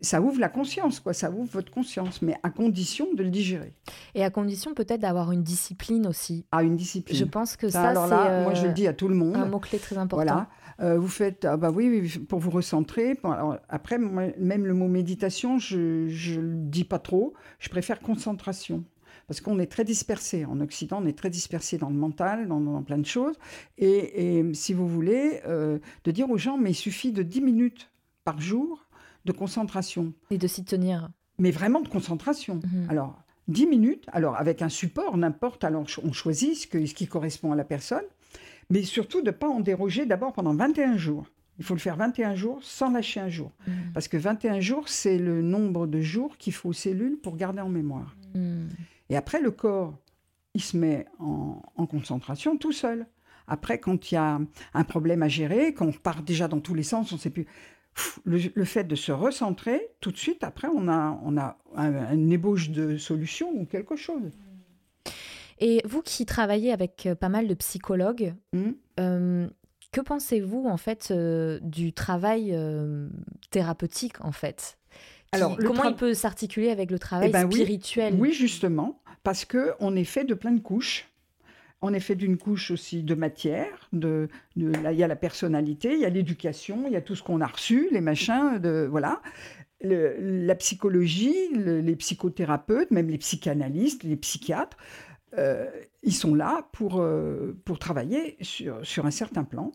ça 0.01 0.21
ouvre 0.21 0.39
la 0.39 0.49
conscience, 0.49 0.99
quoi. 0.99 1.13
Ça 1.13 1.31
ouvre 1.31 1.49
votre 1.51 1.71
conscience, 1.71 2.21
mais 2.21 2.35
à 2.43 2.51
condition 2.51 3.07
de 3.15 3.23
le 3.23 3.29
digérer. 3.29 3.73
Et 4.13 4.23
à 4.23 4.29
condition 4.29 4.73
peut-être 4.75 5.01
d'avoir 5.01 5.31
une 5.31 5.41
discipline 5.41 6.05
aussi. 6.05 6.45
À 6.51 6.61
une 6.63 6.75
discipline. 6.75 7.17
Je 7.17 7.23
pense 7.25 7.55
que 7.57 7.69
Ça, 7.69 7.81
ça, 7.81 7.89
alors 7.89 8.03
c'est 8.05 8.11
là, 8.11 8.43
moi, 8.43 8.53
je 8.53 8.65
euh, 8.65 8.67
le 8.67 8.73
dis 8.73 8.87
à 8.87 8.93
tout 8.93 9.07
le 9.07 9.15
monde. 9.15 9.35
un 9.35 9.45
mot-clé 9.45 9.79
très 9.79 9.97
important. 9.97 10.23
Voilà. 10.23 10.47
Euh, 10.81 10.99
vous 10.99 11.07
faites, 11.07 11.45
ah 11.45 11.57
bah 11.57 11.71
oui, 11.71 11.87
oui, 12.01 12.19
pour 12.25 12.39
vous 12.39 12.49
recentrer. 12.51 13.17
Bon, 13.23 13.31
alors, 13.31 13.57
après, 13.69 13.97
moi, 13.97 14.25
même 14.37 14.65
le 14.65 14.73
mot 14.73 14.87
méditation, 14.87 15.57
je 15.57 15.77
ne 15.77 16.41
le 16.41 16.55
dis 16.55 16.83
pas 16.83 16.99
trop. 16.99 17.33
Je 17.59 17.69
préfère 17.69 17.99
concentration. 17.99 18.83
Parce 19.27 19.41
qu'on 19.41 19.57
est 19.59 19.65
très 19.71 19.83
dispersé. 19.85 20.45
En 20.45 20.59
Occident, 20.61 20.99
on 21.01 21.05
est 21.07 21.17
très 21.17 21.29
dispersé 21.31 21.77
dans 21.77 21.89
le 21.89 21.95
mental, 21.95 22.47
dans, 22.47 22.59
dans 22.59 22.83
plein 22.83 22.97
de 22.99 23.05
choses. 23.05 23.35
Et, 23.77 24.37
et 24.39 24.53
si 24.53 24.73
vous 24.73 24.87
voulez, 24.87 25.41
euh, 25.47 25.79
de 26.03 26.11
dire 26.11 26.29
aux 26.29 26.37
gens, 26.37 26.57
mais 26.57 26.71
il 26.71 26.75
suffit 26.75 27.11
de 27.11 27.23
10 27.23 27.41
minutes 27.41 27.89
par 28.23 28.39
jour 28.39 28.85
de 29.25 29.31
concentration. 29.31 30.13
Et 30.29 30.37
de 30.37 30.45
s'y 30.47 30.63
tenir. 30.63 31.09
Mais 31.39 31.49
vraiment 31.51 31.81
de 31.81 31.87
concentration. 31.87 32.55
Mhm. 32.63 32.87
Alors, 32.89 33.17
10 33.47 33.65
minutes, 33.67 34.05
alors 34.11 34.35
avec 34.37 34.61
un 34.61 34.69
support, 34.69 35.17
n'importe, 35.17 35.63
alors 35.63 35.85
on 36.03 36.11
choisit 36.11 36.55
ce, 36.55 36.67
que- 36.67 36.85
ce 36.85 36.93
qui 36.93 37.07
correspond 37.07 37.51
à 37.51 37.55
la 37.55 37.63
personne, 37.63 38.03
mais 38.69 38.83
surtout 38.83 39.21
de 39.21 39.27
ne 39.27 39.31
pas 39.31 39.47
en 39.47 39.59
déroger 39.59 40.05
d'abord 40.05 40.33
pendant 40.33 40.53
21 40.53 40.97
jours. 40.97 41.25
Il 41.57 41.63
faut 41.63 41.73
le 41.73 41.79
faire 41.79 41.95
21 41.95 42.35
jours 42.35 42.59
sans 42.63 42.91
lâcher 42.91 43.19
un 43.21 43.29
jour. 43.29 43.51
Mm. 43.67 43.71
Parce 43.93 44.07
que 44.09 44.17
21 44.17 44.59
jours, 44.59 44.89
c'est 44.89 45.17
le 45.17 45.41
nombre 45.41 45.87
de 45.87 46.01
jours 46.01 46.37
qu'il 46.37 46.51
faut 46.53 46.69
aux 46.69 46.73
cellules 46.73 47.17
pour 47.17 47.37
garder 47.37 47.61
en 47.61 47.69
mémoire. 47.69 48.15
Mm. 48.33 48.65
Et 49.09 49.15
après, 49.15 49.39
le 49.39 49.51
corps, 49.51 49.97
il 50.53 50.61
se 50.61 50.75
met 50.75 51.05
en, 51.19 51.61
en 51.77 51.85
concentration 51.85 52.57
tout 52.57 52.71
seul. 52.73 53.05
Après, 53.47 53.79
quand 53.79 54.11
il 54.11 54.15
y 54.15 54.17
a 54.17 54.39
un 54.73 54.83
problème 54.83 55.21
à 55.23 55.27
gérer, 55.29 55.73
quand 55.73 55.85
on 55.87 55.91
part 55.93 56.23
déjà 56.23 56.47
dans 56.47 56.59
tous 56.59 56.73
les 56.73 56.83
sens, 56.83 57.11
on 57.11 57.15
ne 57.15 57.19
sait 57.21 57.29
plus. 57.29 57.45
Le 58.25 58.65
fait 58.65 58.83
de 58.83 58.95
se 58.95 59.13
recentrer, 59.13 59.87
tout 60.01 60.11
de 60.11 60.17
suite, 60.17 60.43
après, 60.43 60.67
on 60.67 60.89
a, 60.89 61.17
on 61.23 61.37
a 61.37 61.57
un- 61.77 62.13
une 62.13 62.29
ébauche 62.33 62.69
de 62.71 62.97
solution 62.97 63.49
ou 63.55 63.65
quelque 63.65 63.95
chose. 63.95 64.31
Et 65.59 65.81
vous 65.85 66.01
qui 66.01 66.25
travaillez 66.25 66.71
avec 66.71 67.05
euh, 67.05 67.15
pas 67.15 67.29
mal 67.29 67.47
de 67.47 67.53
psychologues, 67.53 68.33
Hmm. 68.53 68.71
euh, 68.99 69.47
que 69.91 70.01
pensez-vous 70.01 70.65
en 70.67 70.77
fait 70.77 71.09
euh, 71.11 71.59
du 71.61 71.93
travail 71.93 72.49
euh, 72.53 73.07
thérapeutique 73.51 74.23
en 74.23 74.31
fait? 74.33 74.77
Qui- 74.91 74.97
Alors, 75.41 75.57
comment 75.57 75.85
il 75.85 75.95
peut 75.95 76.13
s'articuler 76.13 76.69
avec 76.69 76.91
le 76.91 76.99
travail 76.99 77.29
Eh 77.29 77.31
ben 77.31 77.45
oui, 77.45 77.53
spirituel? 77.53 78.15
Oui, 78.19 78.33
justement, 78.33 79.01
parce 79.23 79.45
que 79.45 79.71
on 79.79 79.95
est 79.95 80.03
fait 80.03 80.23
de 80.25 80.33
plein 80.33 80.51
de 80.51 80.59
couches. 80.59 81.07
On 81.81 81.93
est 81.93 81.99
fait 81.99 82.15
d'une 82.15 82.37
couche 82.37 82.71
aussi 82.71 83.03
de 83.03 83.15
matière, 83.15 83.89
de, 83.93 84.27
de- 84.55 84.71
là, 84.81 84.91
il 84.91 84.97
y 84.97 85.03
a 85.03 85.07
la 85.07 85.15
personnalité, 85.17 85.93
il 85.93 85.99
y 85.99 86.05
a 86.05 86.09
l'éducation, 86.09 86.83
il 86.87 86.93
y 86.93 86.95
a 86.95 87.01
tout 87.01 87.15
ce 87.15 87.21
qu'on 87.23 87.41
a 87.41 87.47
reçu, 87.47 87.89
les 87.91 88.01
machins, 88.01 88.57
de, 88.59 88.87
voilà. 88.89 89.21
Le- 89.81 90.15
la 90.19 90.55
psychologie, 90.55 91.35
le- 91.53 91.81
les 91.81 91.95
psychothérapeutes, 91.97 92.91
même 92.91 93.09
les 93.09 93.17
psychanalystes, 93.19 94.03
les 94.03 94.15
psychiatres, 94.15 94.77
euh, 95.37 95.69
ils 96.03 96.13
sont 96.13 96.35
là 96.35 96.67
pour, 96.71 97.01
euh, 97.01 97.59
pour 97.65 97.79
travailler 97.79 98.37
sur, 98.41 98.85
sur 98.85 99.05
un 99.05 99.11
certain 99.11 99.43
plan 99.43 99.71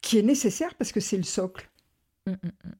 qui 0.00 0.18
est 0.18 0.22
nécessaire 0.22 0.74
parce 0.74 0.92
que 0.92 1.00
c'est 1.00 1.16
le 1.16 1.22
socle. 1.22 1.70
Mm, 2.26 2.32
mm, 2.32 2.36
mm. 2.64 2.72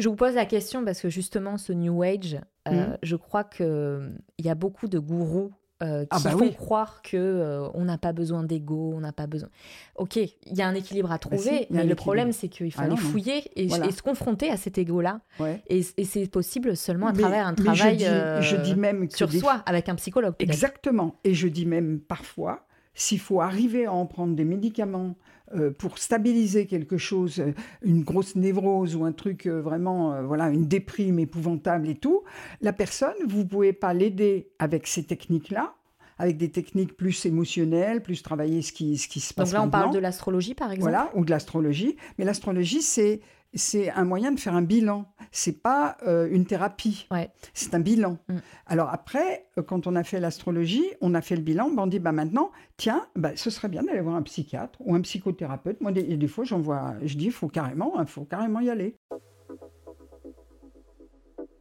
Je 0.00 0.08
vous 0.08 0.16
pose 0.16 0.34
la 0.34 0.44
question 0.44 0.84
parce 0.84 1.00
que 1.00 1.08
justement, 1.08 1.56
ce 1.56 1.72
New 1.72 2.02
Age, 2.02 2.38
Euh. 2.68 2.96
Je 3.02 3.16
crois 3.16 3.44
qu'il 3.44 4.20
y 4.38 4.48
a 4.48 4.54
beaucoup 4.54 4.88
de 4.88 4.98
gourous 4.98 5.52
euh, 5.82 6.02
qui 6.02 6.08
Ah 6.10 6.18
bah 6.24 6.30
font 6.30 6.38
oui. 6.40 6.54
croire 6.54 7.02
que 7.02 7.16
euh, 7.16 7.68
on 7.74 7.84
n'a 7.84 7.98
pas 7.98 8.12
besoin 8.12 8.42
d'ego, 8.42 8.92
on 8.94 9.00
n'a 9.00 9.12
pas 9.12 9.26
besoin. 9.26 9.48
Ok, 9.96 10.16
il 10.16 10.32
y 10.46 10.60
a 10.62 10.66
un 10.66 10.74
équilibre 10.74 11.12
à 11.12 11.18
trouver, 11.18 11.36
Bah 11.36 11.42
si, 11.44 11.48
a 11.50 11.56
mais 11.58 11.66
le 11.68 11.78
équilibre. 11.78 11.96
problème 12.02 12.32
c'est 12.32 12.48
qu'il 12.48 12.66
Ah 12.74 12.82
fallait 12.82 12.90
non. 12.90 12.96
fouiller 12.96 13.44
et, 13.54 13.68
Voilà. 13.68 13.86
et 13.86 13.92
se 13.92 14.02
confronter 14.02 14.50
à 14.50 14.56
cet 14.56 14.78
ego-là. 14.78 15.20
Ouais. 15.38 15.62
Et, 15.68 15.82
et 15.96 16.04
c'est 16.04 16.26
possible 16.30 16.76
seulement 16.76 17.06
à 17.06 17.12
Mais- 17.12 17.20
travers 17.20 17.46
un 17.46 17.54
travail 17.54 17.92
je 17.94 17.96
dis, 17.98 18.06
euh, 18.06 18.40
je 18.42 18.56
dis 18.56 18.74
même 18.74 19.08
que 19.08 19.16
sur 19.16 19.28
des 19.28 19.38
soi, 19.38 19.62
avec 19.66 19.88
un 19.88 19.94
psychologue. 19.94 20.34
Exactement. 20.40 21.14
Et 21.24 21.34
je 21.34 21.46
dis 21.48 21.66
même 21.66 22.00
parfois, 22.00 22.66
s'il 22.94 23.20
faut 23.20 23.40
arriver 23.40 23.86
à 23.86 23.92
en 23.92 24.06
prendre 24.06 24.34
des 24.34 24.44
médicaments 24.44 25.14
euh, 25.54 25.70
pour 25.70 25.98
stabiliser 25.98 26.66
quelque 26.66 26.98
chose, 26.98 27.40
euh, 27.40 27.52
une 27.82 28.02
grosse 28.02 28.36
névrose 28.36 28.94
ou 28.94 29.04
un 29.04 29.12
truc 29.12 29.46
euh, 29.46 29.60
vraiment, 29.62 30.12
euh, 30.12 30.22
voilà, 30.22 30.48
une 30.50 30.66
déprime 30.66 31.18
épouvantable 31.18 31.88
et 31.88 31.94
tout, 31.94 32.22
la 32.60 32.72
personne, 32.72 33.14
vous 33.26 33.46
pouvez 33.46 33.72
pas 33.72 33.94
l'aider 33.94 34.50
avec 34.58 34.86
ces 34.86 35.04
techniques-là, 35.04 35.74
avec 36.18 36.36
des 36.36 36.50
techniques 36.50 36.96
plus 36.96 37.24
émotionnelles, 37.24 38.02
plus 38.02 38.22
travailler 38.22 38.60
ce 38.60 38.72
qui, 38.72 38.98
ce 38.98 39.08
qui 39.08 39.20
se 39.20 39.32
passe 39.32 39.50
Donc 39.50 39.54
là, 39.54 39.62
on 39.62 39.70
parle 39.70 39.94
de 39.94 39.98
l'astrologie, 39.98 40.54
par 40.54 40.70
exemple? 40.70 40.90
Voilà, 40.90 41.10
ou 41.14 41.24
de 41.24 41.30
l'astrologie. 41.30 41.96
Mais 42.18 42.24
l'astrologie, 42.24 42.82
c'est 42.82 43.20
c'est 43.54 43.90
un 43.90 44.04
moyen 44.04 44.32
de 44.32 44.38
faire 44.38 44.54
un 44.54 44.62
bilan. 44.62 45.10
C'est 45.32 45.62
pas 45.62 45.96
euh, 46.06 46.28
une 46.30 46.46
thérapie. 46.46 47.06
Ouais. 47.10 47.30
C'est 47.54 47.74
un 47.74 47.80
bilan. 47.80 48.18
Mm. 48.28 48.36
Alors 48.66 48.88
après, 48.92 49.46
euh, 49.58 49.62
quand 49.62 49.86
on 49.86 49.96
a 49.96 50.04
fait 50.04 50.20
l'astrologie, 50.20 50.84
on 51.00 51.14
a 51.14 51.20
fait 51.20 51.36
le 51.36 51.42
bilan, 51.42 51.70
ben 51.70 51.82
on 51.82 51.86
dit 51.86 51.98
bah 51.98 52.12
maintenant, 52.12 52.50
tiens, 52.76 53.06
bah, 53.16 53.32
ce 53.36 53.50
serait 53.50 53.68
bien 53.68 53.82
d'aller 53.82 54.00
voir 54.00 54.16
un 54.16 54.22
psychiatre 54.22 54.78
ou 54.80 54.94
un 54.94 55.00
psychothérapeute. 55.00 55.80
Moi, 55.80 55.92
des, 55.92 56.28
fois, 56.28 56.44
j'en 56.44 56.60
vois, 56.60 56.94
je 57.02 57.16
dis, 57.16 57.26
il 57.26 57.32
faut 57.32 57.48
carrément, 57.48 58.00
il 58.00 58.06
faut 58.06 58.24
carrément 58.24 58.60
y 58.60 58.70
aller. 58.70 58.96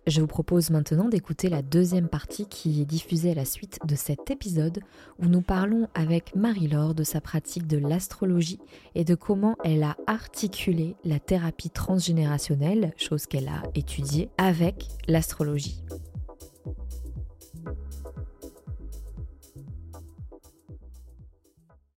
Je 0.08 0.22
vous 0.22 0.28
propose 0.28 0.70
maintenant 0.70 1.10
d'écouter 1.10 1.50
la 1.50 1.62
deuxième 1.62 2.08
partie 2.08 2.48
qui 2.48 2.82
est 2.82 2.86
diffusée 2.86 3.32
à 3.32 3.36
la 3.36 3.44
suite 3.44 3.78
de 3.84 3.96
cet 3.96 4.32
épisode 4.32 4.80
où 5.20 5.26
nous 5.26 5.42
parlons 5.42 5.90
avec 5.96 6.34
Marie-Laure 6.34 6.96
de 6.96 7.04
sa 7.04 7.20
pratique 7.20 7.68
de 7.68 7.78
l'astrologie 7.78 8.60
et 8.96 9.04
de 9.04 9.16
comment 9.16 9.58
elle 9.66 9.84
a 9.84 9.98
articulé 10.08 10.96
la 11.04 11.20
thérapie 11.20 11.70
transgénérationnelle, 11.70 12.94
chose 12.96 13.26
qu'elle 13.26 13.50
a 13.50 13.62
étudiée, 13.76 14.30
avec 14.38 14.88
l'astrologie. 15.10 15.84